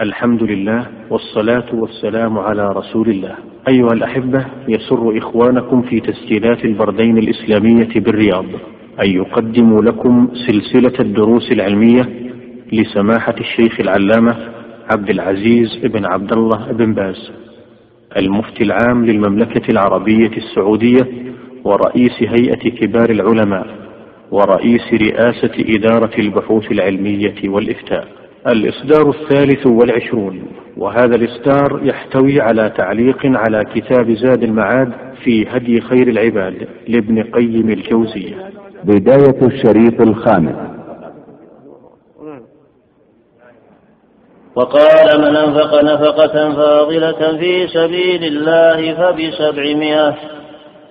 [0.00, 3.34] الحمد لله والصلاة والسلام على رسول الله.
[3.68, 8.44] أيها الأحبة يسر إخوانكم في تسجيلات البردين الإسلامية بالرياض
[9.02, 12.08] أن يقدموا لكم سلسلة الدروس العلمية
[12.72, 14.36] لسماحة الشيخ العلامة
[14.92, 17.32] عبد العزيز بن عبد الله بن باز
[18.16, 21.08] المفتي العام للمملكة العربية السعودية
[21.64, 23.66] ورئيس هيئة كبار العلماء
[24.30, 28.23] ورئيس رئاسة إدارة البحوث العلمية والإفتاء.
[28.46, 30.42] الإصدار الثالث والعشرون
[30.76, 34.92] وهذا الإصدار يحتوي على تعليق على كتاب زاد المعاد
[35.24, 38.50] في هدي خير العباد لابن قيم الجوزية.
[38.84, 40.74] بداية الشريط الخامس.
[44.56, 50.14] وقال من أنفق نفقة فاضلة في سبيل الله فبسبعمائة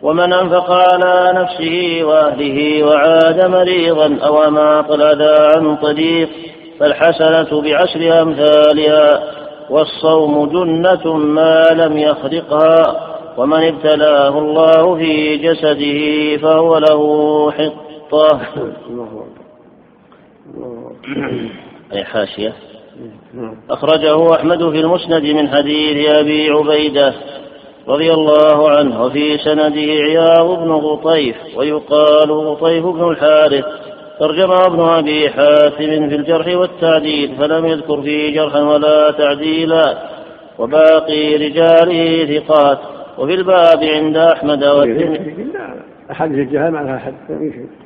[0.02, 6.30] ومن أنفق على نفسه وأهله وعاد مريضا أو أماط الأذى عن طريق
[6.84, 9.24] فالحسنة بعشر أمثالها
[9.70, 18.40] والصوم جنة ما لم يخرقها ومن ابتلاه الله في جسده فهو له حطة.
[21.94, 22.54] أي حاشية.
[23.70, 27.14] أخرجه أحمد في المسند من حديث أبي عبيدة
[27.88, 33.66] رضي الله عنه وفي سنده عياض بن غطيف ويقال غطيف بن الحارث.
[34.24, 39.98] ترجمه ابن أبي حاتم في الجرح والتعديل فلم يذكر فيه جرحا ولا تعديلا.
[40.60, 42.80] وباقي رجاله ثقات.
[43.18, 45.48] وفي الباب عند أحمد والترمذي
[46.12, 47.14] أحاديث الجهاد معناها أحد.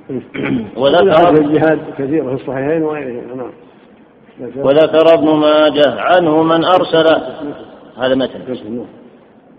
[0.82, 3.52] وذكر الجهاد كثيرة في الصحيحين وغيرهما نعم.
[4.58, 7.22] وذكر ابن ماجه عنه من أرسل.
[7.98, 8.40] هذا متن.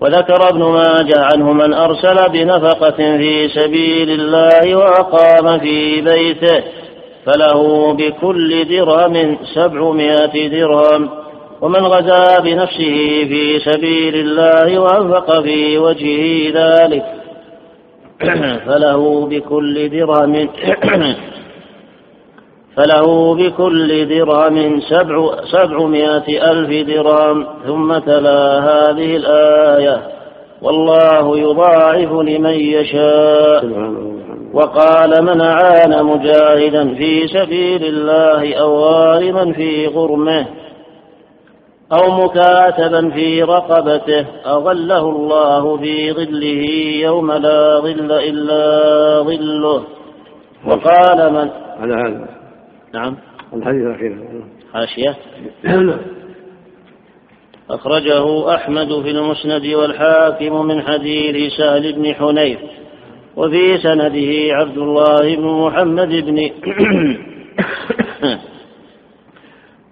[0.00, 6.64] وذكر ابن ماجه عنه من أرسل بنفقة في سبيل الله وأقام في بيته
[7.26, 11.10] فله بكل درهم سبعمائة درهم
[11.60, 17.04] ومن غزا بنفسه في سبيل الله وأنفق في وجهه ذلك
[18.66, 20.48] فله بكل درهم
[22.78, 30.02] فله بكل درهم سبع سبعمائة ألف درهم ثم تلا هذه الآية.
[30.62, 33.64] والله يضاعف لمن يشاء.
[34.54, 40.46] وقال من عان مجاهدا في سبيل الله أو غارما في غرمه
[41.92, 46.64] أو مكاتبا في رقبته أظله الله في ظله
[47.02, 49.82] يوم لا ظل إلا ظله.
[50.66, 51.50] وقال من
[51.80, 52.37] على هذا.
[52.94, 53.16] نعم.
[53.52, 54.18] الحديث الأخير.
[54.72, 55.16] حاشية
[57.70, 62.58] أخرجه أحمد في المسند والحاكم من حديث سهل بن حنيف
[63.36, 66.50] وفي سنده عبد الله بن محمد بن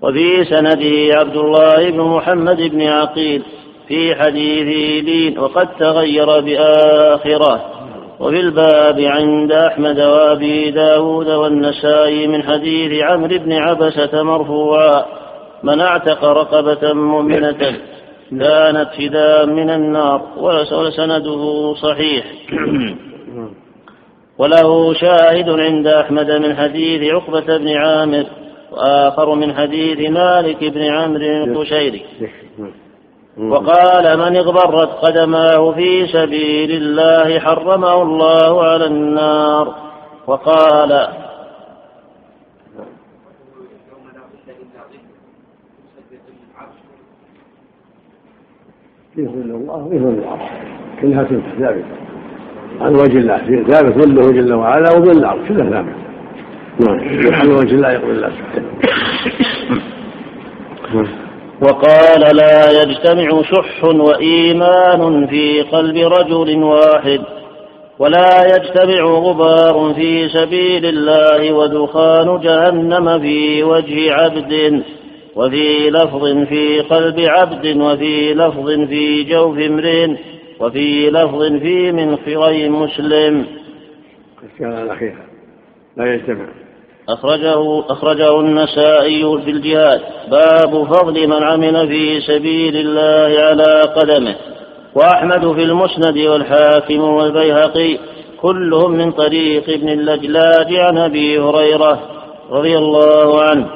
[0.03, 3.43] وفي سنده عبد الله بن محمد بن عقيل
[3.89, 7.76] في حديث لين وقد تغير بآخرة.
[8.21, 15.05] وفي الباب عند أحمد وأبي داود والنسائي من حديث عمرو بن عبسة مرفوعا
[15.63, 17.77] من اعتق رقبة مؤمنة
[18.31, 20.23] كانت فداء من النار
[20.73, 22.25] ولسنده صحيح.
[24.39, 28.25] وله شاهد عند أحمد من حديث عقبة بن عامر
[28.73, 32.03] وآخر من حديث مالك بن عمرو القشيري
[33.39, 39.75] وقال من اغبرت قدماه في سبيل الله حرمه الله على النار.
[40.27, 41.09] وقال
[49.15, 50.51] فيه ظل الله؟ فيه ظل العرش
[51.01, 51.85] كلها ثابتة
[52.81, 53.39] عن وجه الله
[53.71, 55.95] ثابت ظله جل وعلا وظل العرش كلها ثابت.
[56.81, 56.99] نعم.
[57.35, 58.67] عن وجه الله يقول الله سبحانه.
[61.63, 67.21] وقال لا يجتمع شح وإيمان في قلب رجل واحد
[67.99, 74.83] ولا يجتمع غبار في سبيل الله ودخان جهنم في وجه عبد
[75.37, 80.17] وفي لفظ في قلب عبد وفي لفظ في جوف امرئ
[80.61, 83.47] وفي لفظ في منخري مسلم.
[84.61, 85.17] الأخير
[85.97, 86.47] لا يجتمع
[87.09, 90.01] أخرجه أخرجه النسائي في الجهاد.
[90.31, 94.35] باب فضل من عمل في سبيل الله على قدمه.
[94.95, 97.99] وأحمد في المسند والحاكم والبيهقي.
[98.41, 101.99] كلهم من طريق ابن اللجلاج عن أبي هريرة
[102.51, 103.67] رضي الله عنه.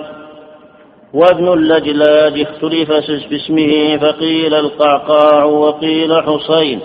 [1.15, 2.91] وابن اللجلاج اختلف
[3.31, 6.81] باسمه فقيل القعقاع وقيل حسين.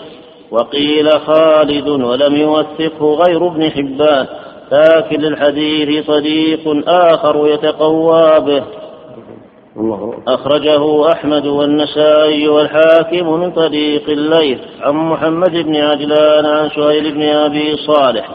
[0.51, 4.27] وقيل خالد ولم يوثقه غير ابن حبان.
[4.71, 8.63] لكن للحديث طريق آخر يتقوى به.
[10.27, 14.59] أخرجه أحمد والنسائي والحاكم من طريق الليث.
[14.81, 18.29] عن محمد بن عجلان عن سهيل بن أبي صالح.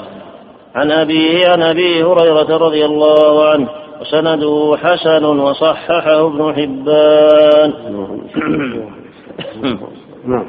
[0.75, 3.69] عن أبيه عن أبي هريرة رضي الله عنه.
[4.01, 7.73] وسنده حسن وصححه ابن حبان.
[10.25, 10.45] نعم.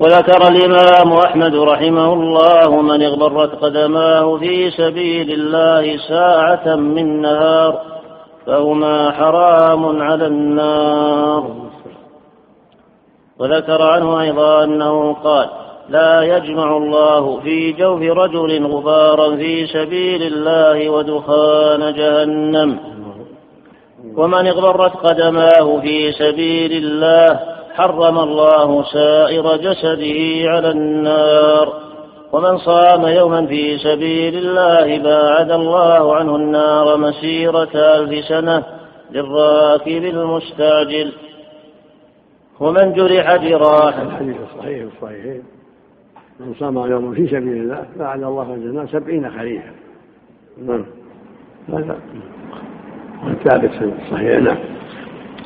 [0.00, 7.78] وذكر الإمام أحمد رحمه الله من اغبرت قدماه في سبيل الله ساعة من نهار
[8.46, 11.50] فهما حرام على النار.
[13.38, 15.48] وذكر عنه أيضا أنه قال
[15.88, 22.78] لا يجمع الله في جوف رجل غبارا في سبيل الله ودخان جهنم.
[24.16, 31.72] ومن اغبرت قدماه في سبيل الله حرم الله سائر جسده على النار.
[32.32, 38.62] ومن صام يوما في سبيل الله باعد الله عنه النار مسيرة ألف سنة
[39.10, 41.12] للراكب المستعجل.
[42.60, 45.42] ومن جرح جراحا الحديث الصحيح الصحيحين
[46.40, 49.70] من صام يوما في سبيل الله باعد الله عن الجنة سبعين خريفا.
[50.66, 50.84] نعم.
[51.68, 51.98] هذا
[53.44, 54.56] ثابت في الصحيح نعم.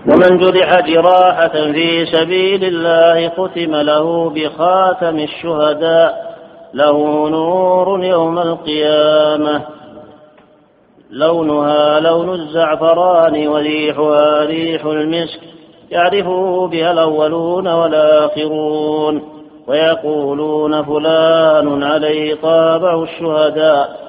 [0.07, 6.37] ومن جرح جراحة في سبيل الله ختم له بخاتم الشهداء
[6.75, 9.63] له نور يوم القيامة.
[11.11, 15.41] لونها لون الزعفران وريحها ريح المسك
[15.91, 19.23] يعرفه بها الأولون والآخرون
[19.67, 24.08] ويقولون فلان عليه طابع الشهداء.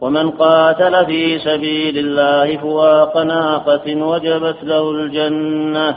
[0.00, 5.96] ومن قاتل في سبيل الله فواق ناقة وجبت له الجنة.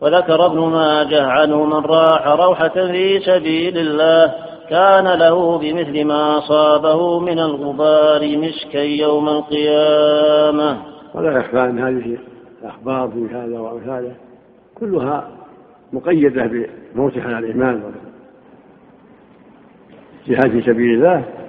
[0.00, 4.34] وذكر ابن ماجه عنه من راح روحة في سبيل الله
[4.70, 10.76] كان له بمثل ما أصابه من الغبار مسكا يوم القيامة.
[11.14, 12.18] ولا يخفى أن هذه
[12.62, 14.14] الأخبار في هذا وأمثاله
[14.74, 15.28] كلها
[15.92, 17.82] مقيدة بموت على الإيمان
[20.28, 21.45] جهاد في سبيل الله.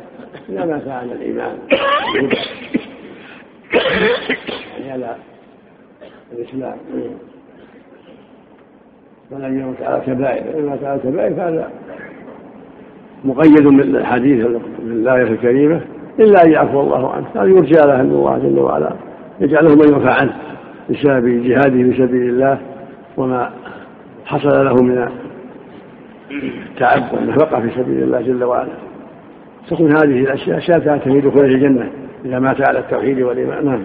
[0.49, 1.57] على الإيمان.
[4.79, 5.15] يعني على
[6.31, 6.77] الإسلام.
[9.31, 10.43] فلم يمت على الكبائر.
[10.43, 11.71] فإن مات على الكبائر فهذا
[13.23, 15.81] مقيد من الحديث من الآية الكريمة.
[16.19, 17.27] إلا أن يعفو الله عنه.
[17.35, 18.91] هذا يرجى له أن الله جل وعلا
[19.39, 20.33] يجعله من ينفع عنه
[20.89, 22.59] بسبب جهاده في سبيل الله
[23.17, 23.51] وما
[24.25, 25.09] حصل له من
[26.31, 28.86] التعب والنفقة في سبيل الله جل وعلا.
[29.69, 31.89] تكون هذه الأشياء أشياء في دخول الجنة
[32.25, 33.65] إذا مات على التوحيد والإيمان.
[33.65, 33.83] نعم.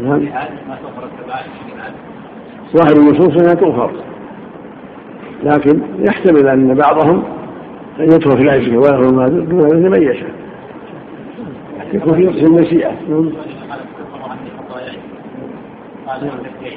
[0.00, 0.28] نعم.
[2.76, 3.92] ظاهر النصوص أنها تغفر
[5.42, 7.24] لكن يحتمل أن بعضهم
[7.98, 10.30] يترك العزم ويغفر ما دون من يشاء.
[11.92, 12.92] يكون في نقص المشيئة.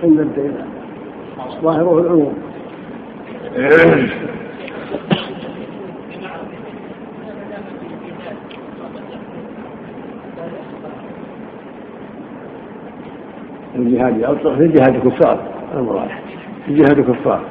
[0.04, 0.20] عند
[1.64, 2.34] ظاهره العموم.
[13.76, 15.40] الجهاد أو في جهاد الكفار.
[15.74, 16.10] المراد
[16.66, 17.42] في جهاد الكفار.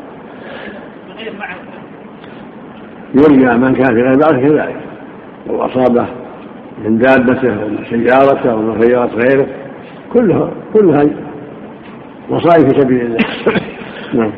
[3.14, 4.40] يرجى من كان في غير ذلك.
[4.40, 4.76] كذلك
[5.46, 6.06] لو أصابه
[6.84, 9.46] من دابته ومن سيارته أو من سيارة غيره.
[10.12, 11.04] كلها كلها
[12.30, 13.19] مصائب في سبيل الله.
[14.14, 14.32] نعم.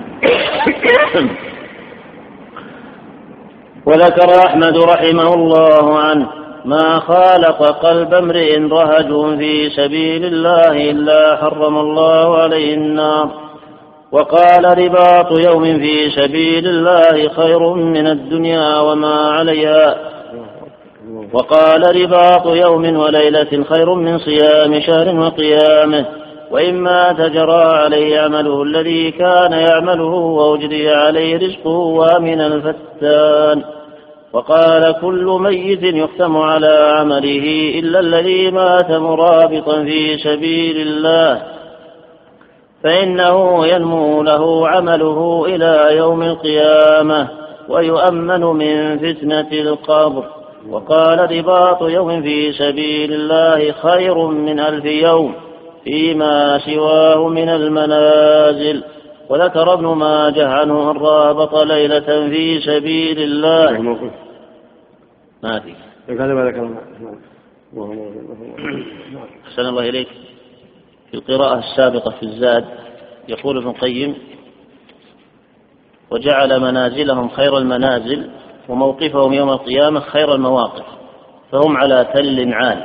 [3.87, 11.79] وذكر أحمد رحمه الله عنه ما خالق قلب امرئ رهج في سبيل الله إلا حرم
[11.79, 13.29] الله عليه النار.
[14.13, 19.97] وقال رباط يوم في سبيل الله خير من الدنيا وما عليها.
[21.33, 26.07] وقال رباط يوم وليلة خير من صيام شهر وقيامه.
[26.51, 33.65] وإما تجرى عليه عمله الذي كان يعمله وأجري عليه رزقه ومن الفتان.
[34.35, 41.43] وقال كل ميت يختم على عمله إلا الذي مات مرابطا في سبيل الله.
[42.83, 47.29] فإنه ينمو له عمله إلى يوم القيامة
[47.69, 50.25] ويؤمن من فتنة القبر.
[50.71, 55.35] وقال رباط يوم في سبيل الله خير من ألف يوم
[55.85, 58.83] فيما سواه من المنازل.
[59.29, 63.81] وذكر ابن ماجه عنه أن رابط ليلة في سبيل الله.
[65.43, 65.75] ما في
[66.09, 66.77] هذا ما ذكر.
[69.47, 70.09] أحسن الله إليك.
[71.11, 72.65] في القراءة السابقة في الزاد
[73.29, 74.17] يقول ابن القيم
[76.11, 78.31] وجعل منازلهم خير المنازل
[78.69, 80.85] وموقفهم يوم القيامة خير المواقف
[81.53, 82.85] فهم على تل عال.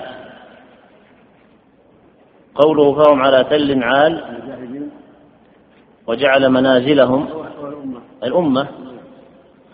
[2.56, 4.24] قوله فهم على تل عال
[6.10, 7.30] وجعل منازلهم
[8.24, 8.68] الأمة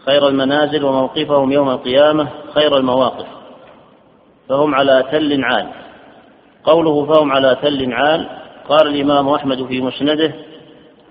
[0.06, 3.26] خير المنازل وموقفهم يوم القيامة خير المواقف.
[4.50, 5.68] فهم على تل عال.
[6.64, 8.30] قوله فهم على تل عال
[8.70, 10.34] قال الإمام أحمد في مسنده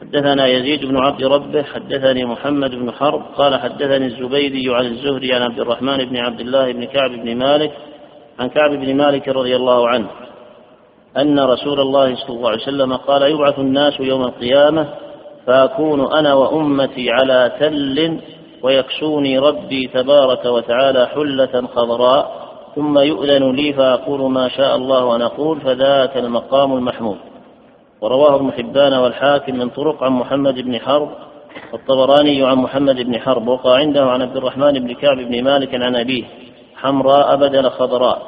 [0.00, 5.42] حدثنا يزيد بن عبد ربه حدثني محمد بن حرب قال حدثني الزبيدي عن الزهري عن
[5.42, 7.72] عبد الرحمن بن عبد الله بن كعب بن مالك
[8.38, 10.06] عن كعب بن مالك رضي الله عنه
[11.16, 15.03] أن رسول الله صلى الله عليه وسلم قال يبعث الناس يوم القيامة
[15.46, 18.20] فأكون أنا وأمتي على تل
[18.62, 25.60] ويكسوني ربي تبارك وتعالى حلة خضراء ثم يؤذن لي فأقول ما شاء الله أن أقول
[25.60, 27.16] فذاك المقام المحمود.
[28.00, 31.08] ورواه ابن حبان والحاكم من طرق عن محمد بن حرب
[31.72, 35.96] والطبراني عن محمد بن حرب وقع عنده عن عبد الرحمن بن كعب بن مالك عن
[35.96, 36.24] أبيه
[36.76, 38.22] حمراء بدل خضراء.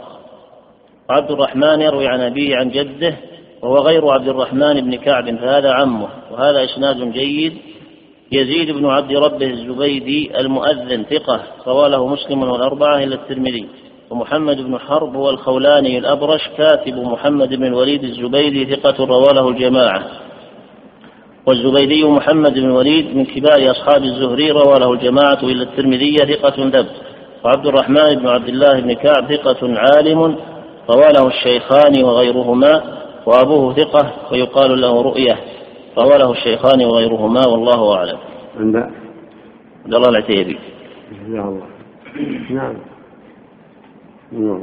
[1.10, 3.16] وعبد الرحمن يروي عن أبيه عن جده
[3.62, 7.52] وهو غير عبد الرحمن بن كعب فهذا عمه وهذا إسناد جيد.
[8.32, 13.66] يزيد بن عبد ربه الزبيدي المؤذن ثقة رواه مسلم والأربعة إلى الترمذي.
[14.10, 20.02] ومحمد بن حرب هو الخولاني الأبرش كاتب محمد بن الوليد الزبيدي ثقة رواه الجماعة.
[21.46, 26.86] والزبيدي محمد بن الوليد من كبار أصحاب الزهري روى له الجماعة إلى الترمذي ثقة دب
[27.44, 30.20] وعبد الرحمن بن عبد الله بن كعب ثقة عالم
[30.90, 32.82] روى له الشيخان وغيرهما.
[33.26, 35.36] وأبوه ثقة ويقال له رؤية
[35.98, 38.18] روى له الشيخان وغيرهما والله أعلم.
[38.60, 40.58] عند عبد الله العتيبي.
[41.28, 41.60] نعم
[42.50, 42.76] نعم.
[44.32, 44.62] نعم.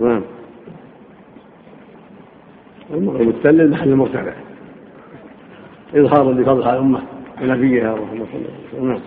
[0.00, 0.24] نعم.
[2.90, 4.34] المغرب التل محل المرتفع
[5.94, 7.02] إظهارا لفضل الأمة
[7.42, 8.44] ونبيها اللهم صل
[8.76, 8.88] وسلم.
[8.88, 9.00] نعم.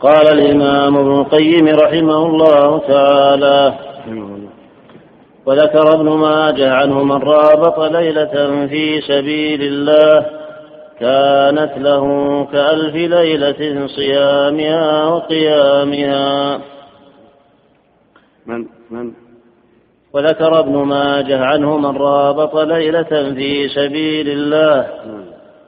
[0.00, 3.78] قال الإمام ابن القيم رحمه الله تعالى
[5.46, 10.26] وذكر ابن ماجه عنه من رابط ليلة في سبيل الله
[11.00, 12.04] كانت له
[12.52, 16.60] كألف ليلة صيامها وقيامها.
[18.46, 19.12] من؟ من؟
[20.14, 24.86] وذكر ابن ماجه عنه من رابط ليلة في سبيل الله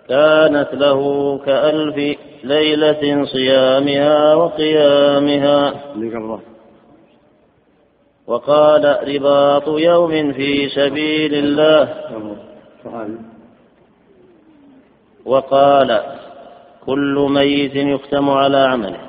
[0.09, 5.75] كانت له كألف ليلة صيامها وقيامها.
[8.27, 11.89] وقال رباط يوم في سبيل الله.
[15.25, 16.01] وقال
[16.87, 19.01] كل ميت يختم على عمله.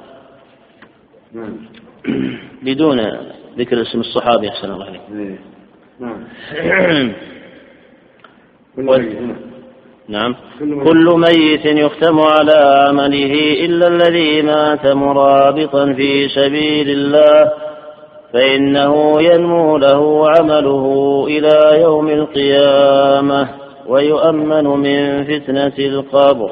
[2.64, 3.00] بدون
[3.58, 5.00] ذكر اسم الصحابي أحسن الله.
[6.00, 6.24] نعم
[10.08, 10.36] نعم.
[10.60, 13.34] كل ميت يختم على عمله
[13.66, 17.52] إلا الذي مات مرابطا في سبيل الله.
[18.36, 23.50] فإنه ينمو له عمله إلى يوم القيامة
[23.88, 26.52] ويؤمن من فتنة القبر.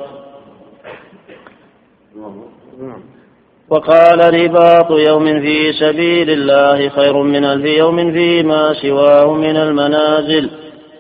[3.70, 10.50] وقال رباط يوم في سبيل الله خير من ألف يوم فيما سواه من المنازل.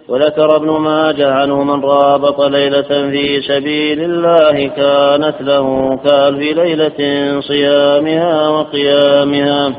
[0.09, 6.99] وذكر ابن ماجه عنه من رابط ليلة في سبيل الله كانت له كألف ليلة
[7.41, 9.73] صيامها وقيامها.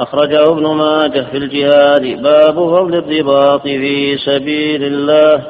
[0.00, 2.22] أخرجه ابن ماجه في الجهاد.
[2.22, 5.46] باب فضل الرباط في سبيل الله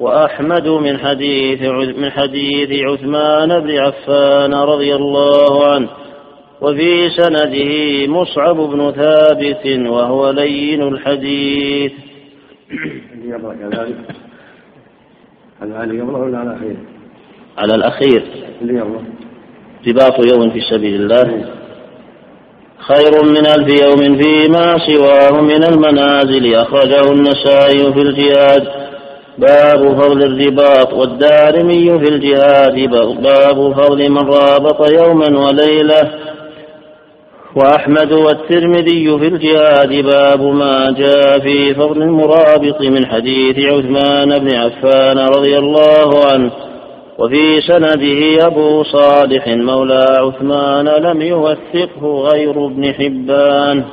[0.00, 1.62] وأحمد من حديث
[1.98, 5.88] من حديث عثمان بن عفان رضي الله عنه.
[6.60, 11.92] وفي سنده مصعب بن ثابت وهو لين الحديث.
[15.62, 16.76] على قبله ولا على الأخير؟
[17.58, 18.22] على الأخير.
[19.88, 21.44] رباط يوم في سبيل الله.
[22.88, 26.54] خير من ألف يوم فيما سواه من المنازل.
[26.54, 28.68] أخرجه النسائي في الجهاد.
[29.38, 32.74] باب فضل الرباط والدارمي في الجهاد.
[33.22, 36.10] باب فضل من رابط يوما وليلة.
[37.56, 39.92] وأحمد والترمذي في الجهاد.
[39.92, 46.50] باب ما جاء في فضل المرابط من حديث عثمان بن عفان رضي الله عنه.
[47.18, 53.84] وفي سنده أبو صالح مولى عثمان لم يوثقه غير ابن حبان.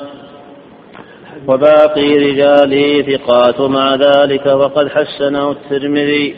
[1.48, 6.36] وباقي رجاله ثقات مع ذلك وقد حسنه الترمذي.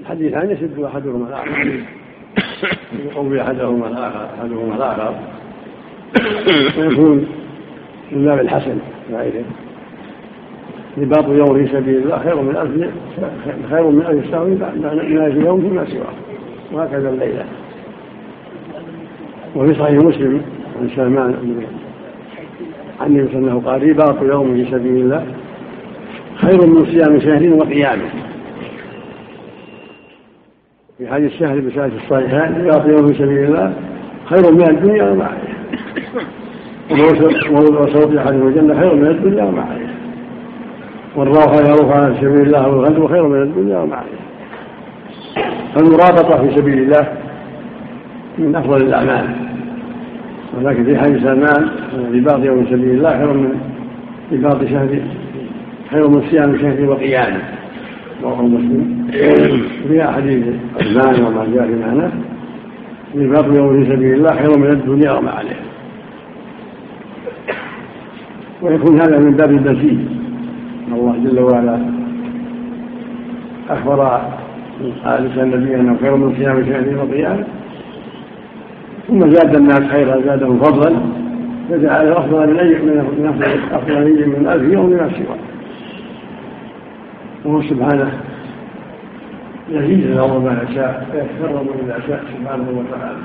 [0.00, 1.80] الحديث عن يشد أحدهما الآخر.
[3.06, 5.14] يقوي أحدهما الآخر أحدهما الآخر.
[6.78, 7.26] ويكون
[8.12, 8.78] من باب الحسن
[10.98, 12.90] رباط يوم في سبيل الله خير من ألف
[13.70, 14.44] خير من ألف سنة
[14.76, 16.14] من ألف يوم فيما سواه.
[16.72, 17.44] وهكذا الليلة.
[19.56, 20.42] وفي صحيح مسلم
[20.80, 21.34] عن سلمان
[23.00, 25.26] عن النبي وسلم قال رباط يوم في سبيل الله
[26.36, 28.08] خير من صيام شهر وقيامه.
[30.98, 33.74] في حديث الشهر بساعة الصالحات رباط يوم في سبيل الله
[34.26, 35.60] خير من الدنيا وما عليها.
[37.80, 39.89] وصوت أحدهم الجنة خير من الدنيا وما عليها.
[41.16, 43.78] والروح يروح على سبيل الله والغدو خير من الدنيا.
[43.78, 44.30] وما عليها
[45.74, 47.12] فالمرابطة في سبيل الله
[48.38, 49.24] من أفضل الأعمال.
[50.58, 51.68] ولكن في حديث سلمان
[52.12, 53.52] رباط يوم سبيل الله خير من
[54.32, 54.88] رباط شهر
[55.90, 57.42] خير من صيام شهر وقيامه
[58.22, 59.06] رواه مسلم.
[59.88, 60.44] في حديث
[60.80, 62.10] عثمان وما جاء في معناه.
[63.16, 65.64] رباط يوم في سبيل الله خير من الدنيا وما عليها
[68.62, 70.19] ويكون هذا من باب المزيد
[70.92, 71.78] الله جل وعلا.
[73.70, 74.20] أخبر
[75.06, 77.44] آل النبي أنه خير من صيام شهر وقيامه
[79.08, 80.96] ثم زاد الناس خيرا زادهم فضلا.
[81.70, 83.26] فجعله افضل من اي من
[83.72, 85.38] افضل من ألف يوم من سواه
[87.44, 88.10] وهو سبحانه
[89.68, 93.18] يزيد الامر ما يشاء ويتكرم من يشاء سبحانه وتعالى.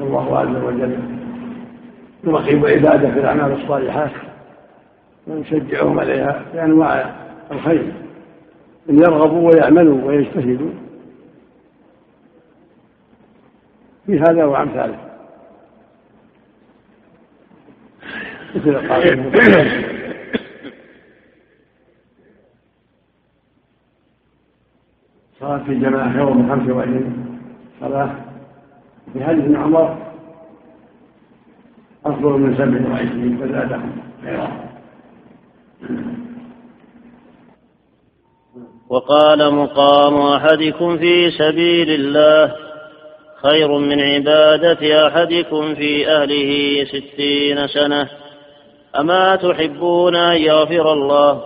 [0.00, 1.21] الله عز وجل.
[2.24, 4.10] يرغب عباده في الأعمال الصالحات
[5.26, 7.14] ويشجعهم عليها بانواع
[7.50, 7.92] الخير
[8.90, 10.70] إن يرغبوا ويعملوا ويجتهدوا.
[14.06, 14.98] في هذا وامثاله
[18.54, 18.76] مثل
[25.40, 27.38] صلاة في جماعة يوم 25
[27.80, 28.14] صلاة
[29.12, 30.11] في حديث عمر
[32.06, 34.02] أفضل من سبع وعشرين فزادهم
[38.88, 42.54] وقال مقام أحدكم في سبيل الله
[43.42, 48.08] خير من عبادة أحدكم في أهله ستين سنة.
[48.98, 51.42] أما تحبون أن يغفر الله؟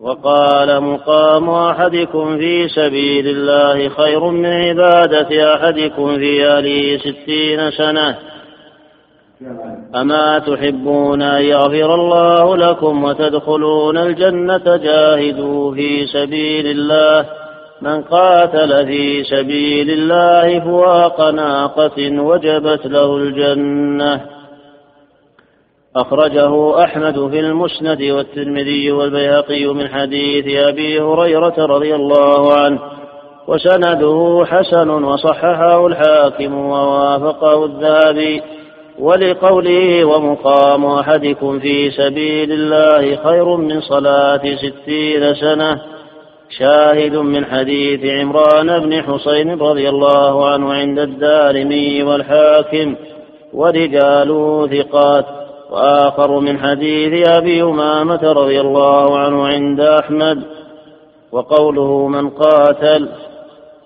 [0.00, 8.18] وقال مقام أحدكم في سبيل الله خير من عبادة أحدكم في أهله ستين سنة.
[9.94, 17.26] أما تحبون أن يغفر الله لكم وتدخلون الجنة جاهدوا في سبيل الله.
[17.82, 24.20] من قاتل في سبيل الله فواق ناقة وجبت له الجنة.
[25.96, 32.78] أخرجه أحمد في المسند والترمذي والبيهقي من حديث أبي هريرة رضي الله عنه.
[33.48, 38.42] وسنده حسن وصححه الحاكم ووافقه الذهبي.
[38.98, 45.80] ولقوله ومقام أحدكم في سبيل الله خير من صلاة ستين سنة.
[46.58, 52.94] شاهد من حديث عمران بن حسين رضي الله عنه عند الدارمي والحاكم.
[53.52, 55.24] ورجاله ثقات.
[55.70, 60.42] وآخر من حديث أبي أمامة رضي الله عنه عند أحمد.
[61.32, 63.08] وقوله من قاتل.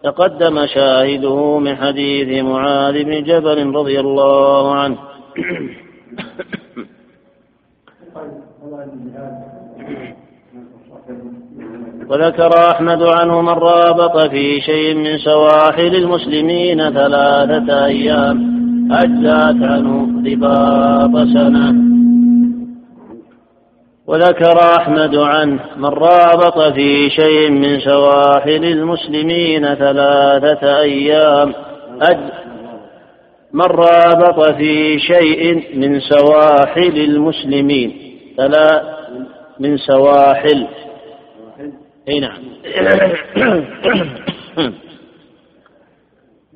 [0.02, 4.96] تقدم شاهده من حديث معاذ بن جبل رضي الله عنه.
[12.08, 18.60] وذكر أحمد عنه من رابط في شيء من سواحل المسلمين ثلاثة أيام
[18.92, 21.89] أجزأت عنه رباط سنة.
[24.10, 31.54] وذكر أحمد عنه من رابط في شيء من سواحل المسلمين ثلاثة أيام.
[32.02, 32.18] أج
[33.52, 37.96] من رابط في شيء من سواحل المسلمين.
[38.36, 38.82] ثلاث
[39.60, 40.66] من سواحل
[42.08, 42.38] إي نعم.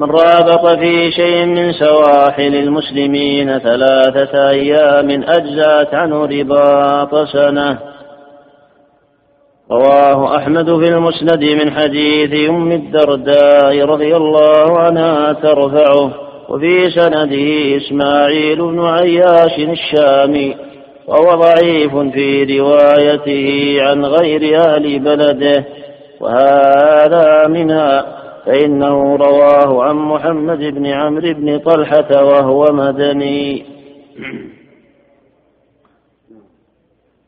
[0.05, 7.79] من رابط في شيء من سواحل المسلمين ثلاثة أيام أجزأت عنه رباط سنة.
[9.71, 16.11] رواه أحمد في المسند من حديث أم الدرداء رضي الله عنها ترفعه
[16.49, 20.57] وفي سنده إسماعيل بن عياش الشامي
[21.07, 25.64] وهو ضعيف في روايته عن غير أهل بلده
[26.21, 28.24] وهذا منها.
[28.46, 33.66] فإنه رواه عن محمد بن عمرو بن طلحة وهو مدني.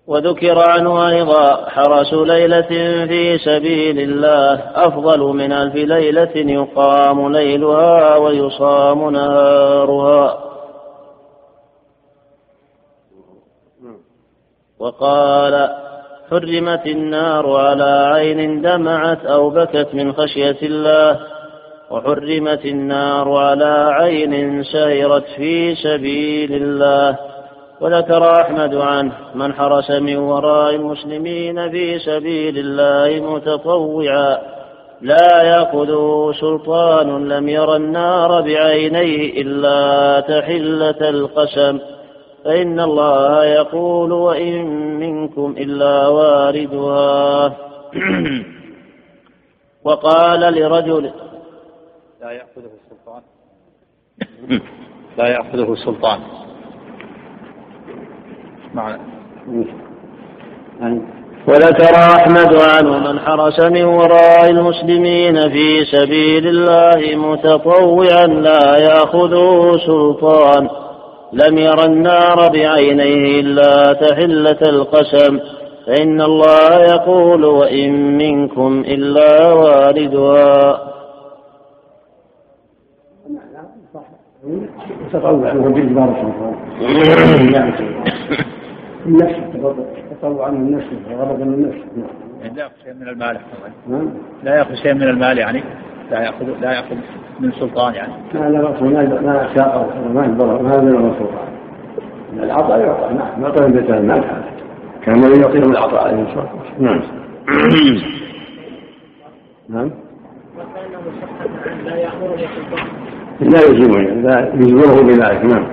[0.07, 2.68] وذكر عنه أيضا حرس ليلة
[3.07, 4.55] في سبيل الله.
[4.74, 10.42] أفضل من ألف ليلة يقام ليلها ويصام نهارها.
[14.79, 15.86] وقال
[16.31, 21.21] حرمت النار على عين دمعت أو بكت من خشية الله.
[21.91, 27.17] وحرمت النار على عين سهرت في سبيل الله.
[27.81, 34.39] وذكر أحمد عنه من حرس من وراء المسلمين في سبيل الله متطوعا.
[35.03, 41.79] لا يأخذه سلطان لم ير النار بعينيه إلا تحلة القسم.
[42.47, 44.67] فإن الله يقول وإن
[45.01, 47.47] منكم إلا واردها.
[49.85, 51.11] وقال لرجل
[52.21, 53.23] لا يأخذه السلطان.
[55.19, 56.21] لا يأخذه السلطان.
[58.75, 59.03] معنى.
[61.49, 70.86] وذكر أحمد عنه من حرس من وراء المسلمين في سبيل الله متطوعا لا يأخذه سلطان.
[71.44, 75.40] لم ير النار بعينيه إلا تحلة القسم.
[75.87, 80.87] فإن الله يقول وإن منكم إلا واردها.
[85.12, 86.55] تطوع عنه بإجبار السلطان
[89.07, 89.37] النفس
[90.20, 91.79] تطوع عنه النفس غضبا من النفس
[92.55, 93.38] لا يأخذ شيء من المال
[94.42, 95.62] لا يأخذ شيء من المال يعني
[96.11, 96.96] لا يأخذ لا يأخذ
[97.40, 98.79] من سلطان يعني لا لا ما
[99.20, 99.49] ما
[100.14, 101.49] ما يضر ما من السلطان
[102.33, 104.25] العطاء يعطى نعم يعطى من بيت المال
[105.05, 107.01] كان الذي يعطيهم العطاء عليه الصلاه والسلام نعم
[109.68, 109.90] نعم
[113.40, 115.66] لا سلطان لا يجبره بذلك نعم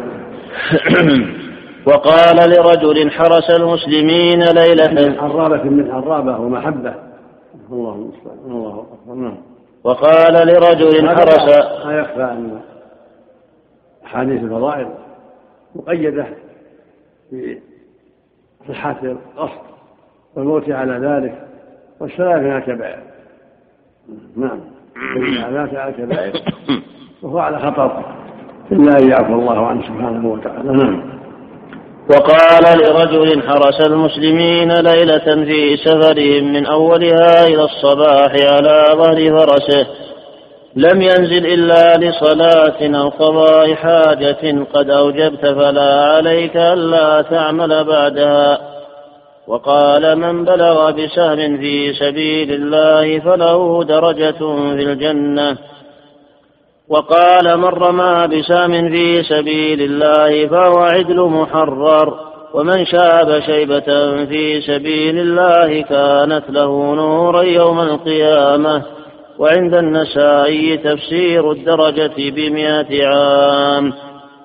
[1.88, 6.94] وقال لرجل حرس المسلمين ليلة عرابة من عرابة ومحبة
[7.72, 9.53] الله المستعان الله أكبر نعم
[9.84, 11.48] وقال لرجل حرس.
[11.86, 12.62] لا يخفى أن
[14.06, 14.88] أحاديث الفضائل
[15.76, 16.28] مقيدة
[18.70, 19.62] بصحة القصد
[20.36, 21.48] والموت على ذلك
[22.00, 23.04] والسلام من الكبائر
[24.36, 24.60] نعم.
[25.18, 26.34] العادات على الكبائر
[27.22, 28.06] وهو على خطر.
[28.72, 30.72] إلا أن يعفو الله عنه سبحانه وتعالى.
[30.72, 31.23] نعم.
[32.10, 39.88] وقال لرجل حرس المسلمين ليلة في سفرهم من أولها إلى الصباح على ظهر فرسه
[40.76, 48.60] لم ينزل إلا لصلاة أو قضاء حاجة قد أوجبت فلا عليك ألا تعمل بعدها.
[49.48, 54.38] وقال من بلغ بسهم في سبيل الله فله درجة
[54.76, 55.58] في الجنة.
[56.90, 62.14] وقال من رمى بسام في سبيل الله فهو عدل محرر
[62.54, 68.82] ومن شاب شيبة في سبيل الله كانت له نورا يوم القيامة.
[69.40, 73.94] وعند النسائي تفسير الدرجة بمئة عام.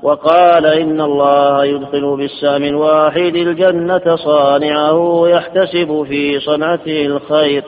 [0.02, 7.64] وقال إن الله يدخل بالسام الواحد الجنة صانعه يحتسب في صنعته الخير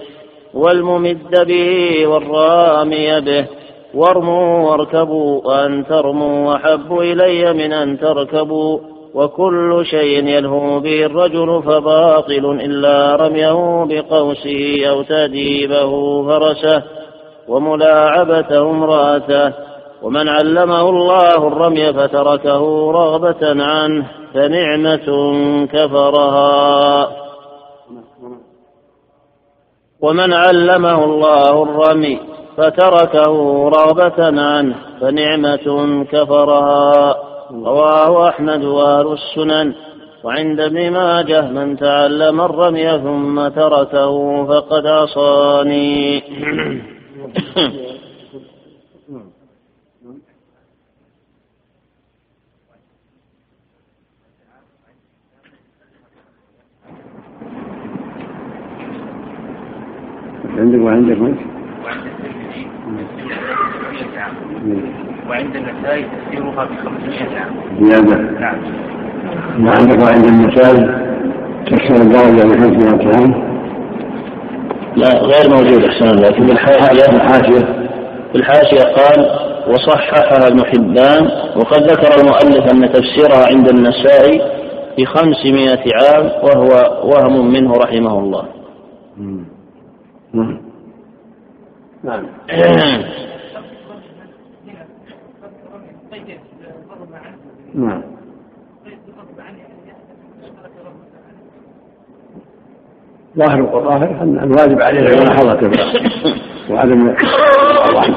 [0.55, 3.60] والممد به والرامي به.
[3.95, 8.79] وارموا واركبوا وأن ترموا أحب إلي من أن تركبوا
[9.15, 16.83] وكل شيء يلهو به الرجل فباطل إلا رميه بقوسه أو تأديبه فرسه
[17.49, 19.53] وملاعبته امرأته
[20.03, 25.09] ومن علمه الله الرمي فتركه رغبة عنه فنعمة
[25.67, 27.09] كفرها.
[30.03, 32.21] ومن علمه الله الرمي
[32.61, 33.35] فتركه
[33.69, 35.67] رغبة عنه فنعمة
[36.05, 37.15] كفرها.
[37.51, 39.75] رواه أحمد وأهل السنن.
[40.25, 46.23] وعند ابن ماجه من تعلم الرمي ثم تركه فقد عصاني.
[60.59, 61.50] عندك وعندك ماشي
[65.29, 67.55] وعند النسائي تفسيرها ب 500 عام.
[67.81, 68.59] زيادة نعم.
[69.67, 71.11] وعندك وعند النسائي
[71.67, 73.51] تفسير الدرجة ب 500 عام
[74.97, 76.31] لا غير موجود أحسن الله.
[76.31, 77.65] في الحاشية الحاشية.
[78.33, 84.41] في الحاشية قال وصححها ابن حبان وقد ذكر المؤلف أن تفسيرها عند النسائي
[84.99, 88.45] بخمسمائة عام وهو وهم منه رحمه الله.
[92.05, 92.27] نعم.
[97.75, 97.89] نعم.
[97.89, 98.03] نعم
[103.39, 105.71] ظاهر ظاهر أن الواجب عليه ملاحظه
[106.71, 107.15] وعدم
[107.89, 108.17] الله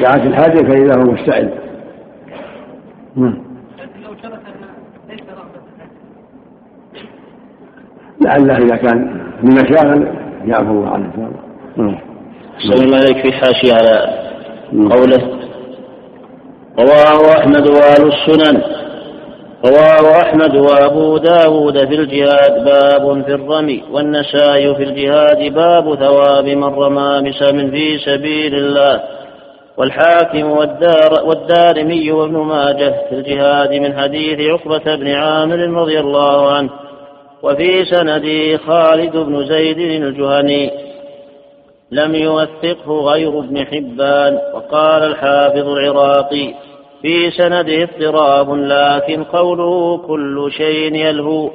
[0.00, 1.50] دعت الحاجة فإذا هو مستعد.
[3.16, 3.42] نعم.
[8.20, 10.08] لعله إذا كان من مشاغل
[10.44, 11.30] يعفو الله عنه.
[11.78, 11.98] ان
[12.58, 14.20] شاء الله أحسن عليك في حاشية على
[14.72, 15.39] قوله
[16.78, 18.62] رواه أحمد وأهل السنن.
[19.64, 23.82] رواه أحمد وأبو داود في الجهاد باب في الرمي.
[23.92, 29.00] والنسائي في الجهاد باب ثواب من رمى بسم في سبيل الله.
[29.76, 36.70] والحاكم والدار والدارمي وابن ماجه في الجهاد من حديث عقبة بن عامر رضي الله عنه.
[37.42, 40.89] وفي سند خالد بن زيد الجهني.
[41.92, 44.38] لم يوثقه غير ابن حبان.
[44.54, 46.54] وقال الحافظ العراقي
[47.02, 51.50] في سنده اضطراب لكن قوله كل شيء يلهو.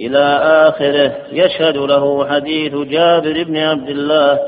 [0.00, 4.38] إلى آخره يشهد له حديث جابر بن عبد الله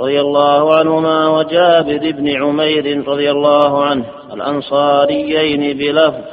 [0.00, 6.24] رضي الله عنهما وجابر بن عمير رضي الله عنه الأنصاريين بلفظ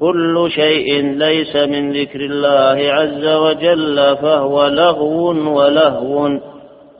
[0.00, 6.28] كل شيء ليس من ذكر الله عز وجل فهو لغو ولهو.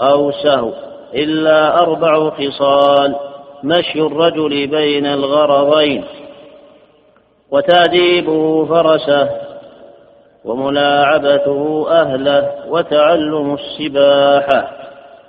[0.03, 0.73] أو سهو
[1.15, 3.17] إلا أربع خصال
[3.65, 6.05] مشي الرجل بين الغرضين
[7.51, 9.29] وتأديبه فرسه
[10.45, 14.71] وملاعبته أهله وتعلم السباحة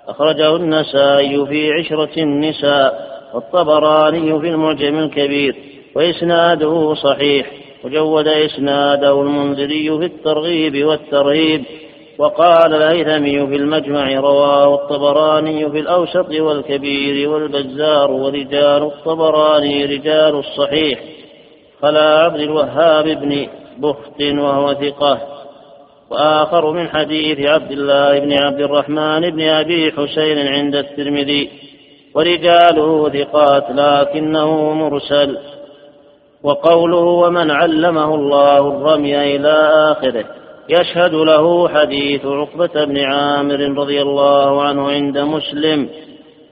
[0.07, 5.55] أخرجه النسائي في عشرة النساء والطبراني في المعجم الكبير
[5.95, 7.51] وإسناده صحيح
[7.83, 11.63] وجود إسناده المنذري في الترغيب والترهيب.
[12.21, 20.99] وقال الهيثمي في المجمع رواه الطبراني في الأوسط والكبير والبزار ورجال الطبراني رجال الصحيح
[21.81, 25.17] خلا عبد الوهاب بن بخت وهو ثقة.
[26.09, 31.49] وآخر من حديث عبد الله بن عبد الرحمن بن أبي حسين عند الترمذي
[32.15, 35.37] ورجاله ثقات لكنه مرسل.
[36.43, 39.53] وقوله ومن علمه الله الرمي إلى
[39.91, 40.40] آخره.
[40.71, 45.89] يشهد له حديث عقبة بن عامر رضي الله عنه عند مسلم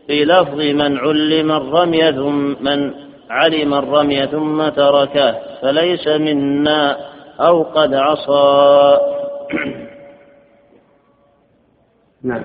[0.08, 2.94] في لفظ من علم الرمي ثم من
[3.30, 6.98] علم الرمي ثم تركه فليس منا
[7.40, 8.98] أو قد عصى.
[12.24, 12.44] نعم.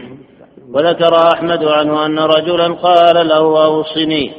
[0.74, 4.32] وذكر أحمد عنه أن رجلا قال له أوصني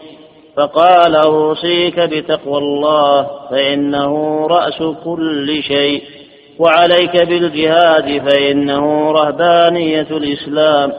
[0.56, 6.21] فقال أوصيك بتقوى الله فإنه رأس كل شيء.
[6.60, 10.92] وعليك بالجهاد فإنه رهبانية الإسلام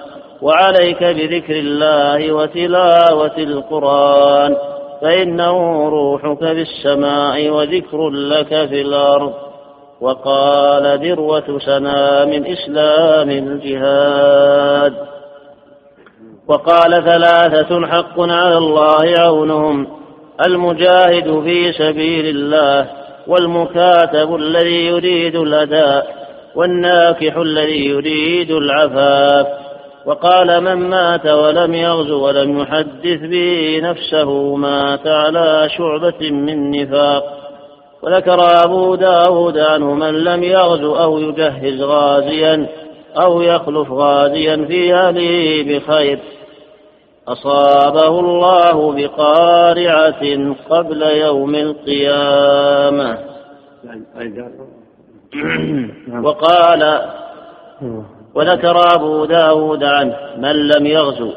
[0.42, 4.56] وعليك بذكر الله وتلاوة القرآن
[5.02, 9.32] فإنه روحك في السماء وذكر لك في الأرض.
[10.00, 14.94] وقال ذروة سنام إسلام الجهاد.
[16.48, 19.86] وقال ثلاثة حق على الله عونهم
[20.46, 23.01] المجاهد في سبيل الله.
[23.26, 26.06] والمكاتب الذي يريد الأداء
[26.54, 29.46] والناكح الذي يريد العفاف.
[30.06, 37.24] وقال من مات ولم يغزو ولم يحدث به نفسه مات على شعبة من نفاق.
[38.02, 42.66] وذكر أبو داود عنه من لم يغزو أو يجهز غازيا
[43.16, 46.18] أو يخلف غازيا في أهله بخير.
[47.28, 53.18] أصابه الله بقارعة قبل يوم القيامة.
[56.22, 57.00] وقال
[58.34, 61.32] وذكر أبو داود عنه من لم يغزو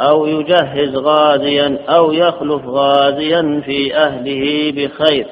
[0.00, 5.26] أو يجهز غازيا أو يخلف غازيا في أهله بخير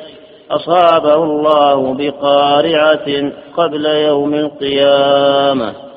[0.51, 5.88] أصابه الله بقارعة قبل يوم القيامة.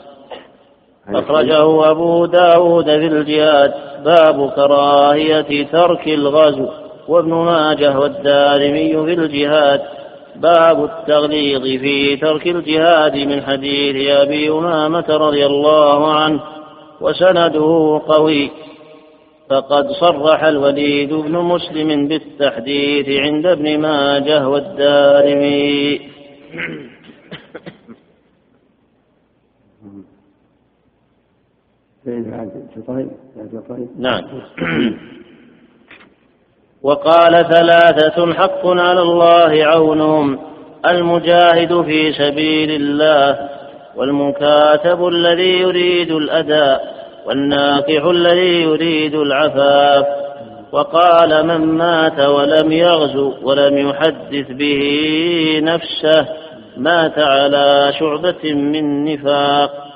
[1.16, 3.74] أخرجه أبو داود في الجهاد.
[4.06, 6.68] باب كراهية ترك الغزو
[7.08, 9.82] وابن ماجه والدارمي في الجهاد.
[10.36, 16.40] باب التغليظ في ترك الجهاد من حديث أبي أمامة رضي الله عنه
[17.02, 18.52] وسنده قوي.
[19.50, 26.02] فقد صرح الوليد بن مسلم بالتحديث عند ابن ماجه والدارمي.
[33.98, 34.24] نعم.
[36.84, 40.40] وقال ثلاثة حق على الله عونهم
[40.86, 43.50] المجاهد في سبيل الله
[43.96, 50.06] والمكاتب الذي يريد الأداء والناكح الذي يريد العفاف.
[50.72, 54.82] وقال من مات ولم يغزو ولم يحدث به
[55.64, 56.28] نفسه
[56.78, 59.91] مات على شعبة من نفاق.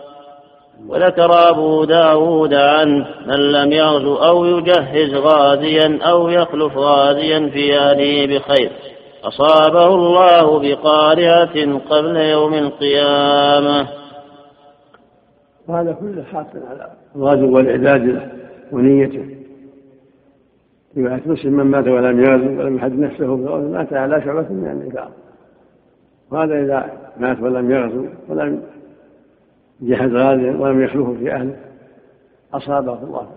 [0.87, 8.37] وذكر أبو داود عنه من لم يغزو أو يجهز غازيا أو يخلف غازيا في أهله
[8.37, 8.71] بخير.
[9.23, 13.87] أصابه الله بقارعة قبل يوم القيامة.
[15.67, 18.31] وهذا كله حاصل على الغزو والإعداد له
[18.71, 19.35] ونيته.
[20.97, 25.11] رواية مسلم من مات ولم يغزو ولم يحد نفسه بالغزو مات على شعبة من النفاق
[26.31, 28.61] وهذا إذا مات ولم يغزو ولم
[29.81, 31.59] جهز غازيا ولم يخلفه في أهله
[32.53, 33.29] أصابه الله.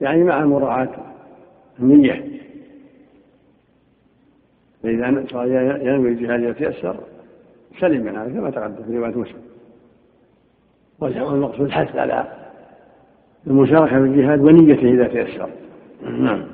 [0.00, 0.88] يعني مع مراعاة
[1.80, 2.24] النية.
[4.82, 5.46] فإذا صار
[5.82, 6.96] ينوي الجهاد يتيسر
[7.80, 9.42] سلم من هذا كما تقدم في رواية مسلم.
[11.00, 12.26] والمقصود الحث على
[13.46, 15.50] المشاركة في الجهاد ونيته إذا تيسر.
[16.02, 16.44] نعم.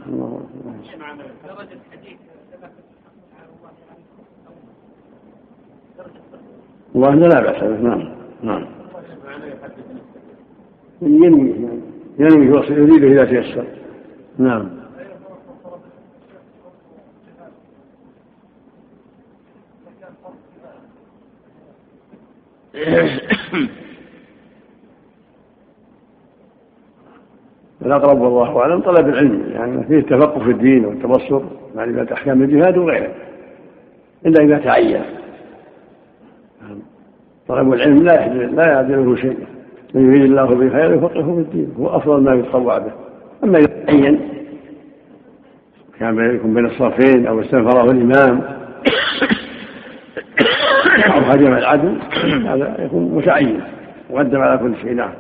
[6.95, 8.20] الله لا بأس نعم.
[8.43, 8.67] نعم.
[11.03, 11.55] ينوي
[12.19, 13.65] ينوي يريد إذا تيسر.
[14.39, 14.81] نعم.
[27.83, 31.43] الأقرب والله أعلم طلب العلم يعني فيه التفقه في الدين والتبصر
[31.75, 33.15] معرفة أحكام الجهاد وغيره.
[34.27, 35.20] إلا إذا تعين.
[37.51, 39.37] طلب العلم لا لا يعدله شيء.
[39.95, 42.93] من يريد الله به خيرا يفقهه في الدين هو أفضل ما يتطوع به.
[43.45, 44.21] أما إذا تعين
[45.99, 48.41] كان يكون بين الصفين أو استنفره الإمام
[51.15, 51.95] أو هجم العدو
[52.47, 53.61] هذا يكون متعين
[54.11, 55.13] مقدم على كل شيء نعم.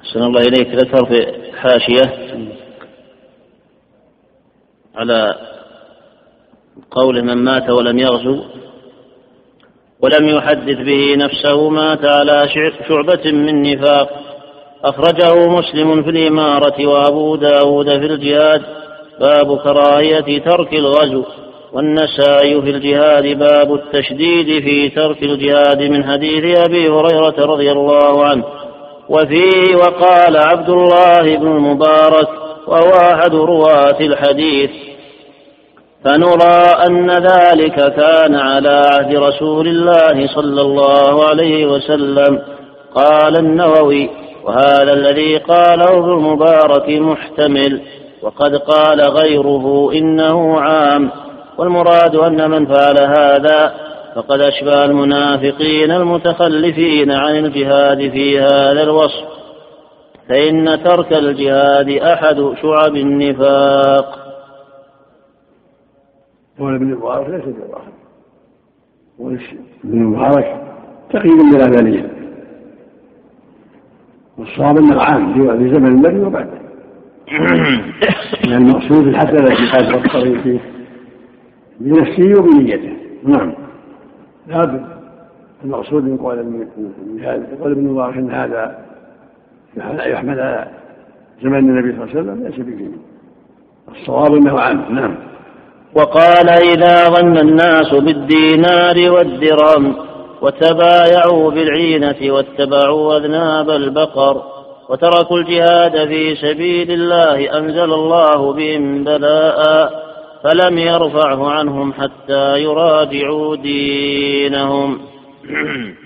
[0.00, 0.68] أحسن الله إليك.
[0.68, 1.26] ذكر في
[1.56, 2.12] حاشية
[4.96, 5.34] على
[6.90, 8.44] قول من مات ولم يغزو.
[10.02, 12.48] ولم يحدث به نفسه مات على
[12.88, 14.08] شعبة من نفاق.
[14.84, 18.62] أخرجه مسلم في الإمارة وأبو داود في الجهاد.
[19.20, 21.24] باب كراهية ترك الغزو.
[21.72, 28.44] والنسائي في الجهاد باب التشديد في ترك الجهاد من حديث أبي هريرة رضي الله عنه.
[29.08, 32.28] وفيه وقال عبد الله بن المبارك
[32.66, 34.70] وهو أحد رواة الحديث.
[36.06, 42.42] فنرى أن ذلك كان على عهد رسول الله صلى الله عليه وسلم.
[42.94, 44.10] قال النووي
[44.44, 47.80] وهذا الذي قاله ابن المبارك محتمل
[48.22, 51.10] وقد قال غيره إنه عام.
[51.58, 53.74] والمراد أن من فعل هذا
[54.16, 59.24] فقد أشبه المنافقين المتخلفين عن الجهاد في هذا الوصف.
[60.28, 64.25] فإن ترك الجهاد أحد شعب النفاق.
[66.58, 67.92] قول ابن المبارك ليس بالراحة
[69.84, 70.62] ابن المبارك
[71.10, 72.08] تقييد بلا دليل
[74.38, 76.66] والصواب انه عام في زمن النبي وبعده
[78.44, 80.58] لأن المقصود الحسنة قال الطريق فيه
[81.80, 83.52] بنفسه وبنيته نعم.
[84.46, 84.86] لابد
[85.64, 86.66] المقصود من قول
[87.60, 88.78] قول ابن مبارك إن هذا
[90.06, 90.68] يحمل على
[91.42, 92.98] زمن النبي صلى الله عليه وسلم ليس بجميل
[93.88, 94.94] الصواب أنه عام.
[94.94, 95.14] نعم.
[95.96, 99.96] وقال إذا ظن الناس بالدينار والدرهم
[100.42, 104.42] وتبايعوا بالعينة واتبعوا أذناب البقر
[104.88, 109.90] وتركوا الجهاد في سبيل الله أنزل الله بهم بلاء
[110.44, 114.98] فلم يرفعه عنهم حتى يراجعوا دينهم.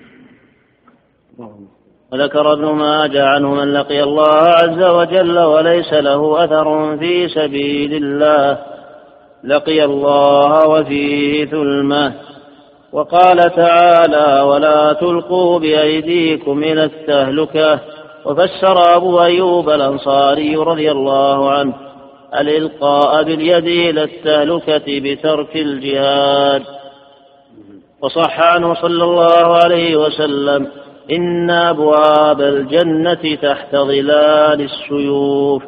[2.13, 8.70] وذكر ابن ماجه عنه من لقي الله عز وجل وليس له أثر في سبيل الله.
[9.45, 12.13] لقي الله وفيه ثلمه
[12.93, 17.81] وقال تعالى ولا تلقوا بأيديكم إلى التهلكة
[18.25, 21.75] وفسر أبو أيوب الأنصاري رضي الله عنه
[22.41, 26.63] الإلقاء باليد إلى التهلكة بترك الجهاد.
[28.03, 30.67] وصح عنه صلى الله عليه وسلم
[31.13, 35.63] إن أبواب الجنة تحت ظلال السيوف.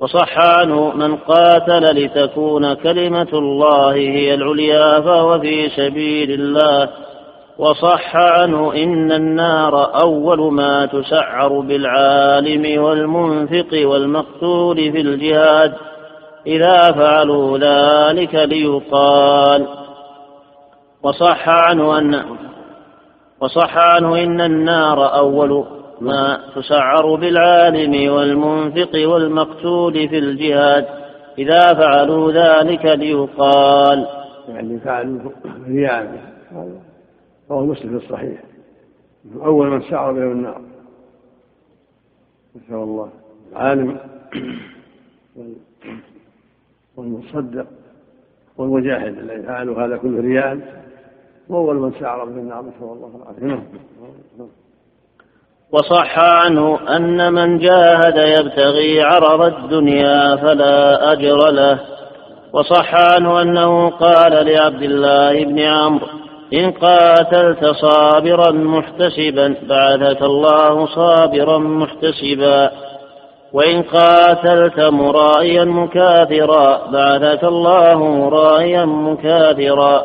[0.00, 6.88] وصح عنه من قاتل لتكون كلمة الله هي العليا فهو في سبيل الله.
[7.58, 15.74] وصح عنه إن النار أول ما تسعر بالعالم والمنفق والمقتول في الجهاد.
[16.46, 19.66] إذا فعلوا ذلك ليقال.
[21.02, 22.24] وصح عنه أن
[23.40, 30.86] وصح عنه إن النار أول ما تسعر بالعالم والمنفق والمقتول في الجهاد
[31.38, 34.06] إذا فعلوا ذلك ليقال.
[34.48, 35.30] يعني فعلوا
[35.66, 36.20] رياء
[37.50, 38.42] رواه مسلم في الصحيح.
[39.44, 40.60] أول من سعر بهم النار.
[42.56, 43.10] نسأل الله.
[43.52, 43.98] العالم
[46.96, 47.66] والمصدق
[48.56, 50.84] والمجاهد الذي فعلوا هذا كله رياء.
[51.48, 53.46] وأول من سعر بهم النار نسأل الله العافية.
[53.46, 53.62] نعم.
[55.72, 61.78] وصح عنه أن من جاهد يبتغي عرض الدنيا فلا أجر له.
[62.52, 66.06] وصح عنه أنه قال لعبد الله بن عمرو
[66.54, 72.70] إن قاتلت صابرا محتسبا بعثك الله صابرا محتسبا.
[73.52, 80.02] وإن قاتلت مرائيا مكاثرا بعثك الله مرائيا مكاثرا.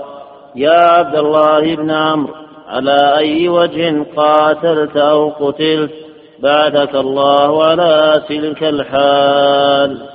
[0.55, 2.42] يا عبد الله بن عمرو
[2.73, 5.91] على أي وجه قاتلت أو قتلت
[6.39, 10.09] بعثك الله على تلك الحال.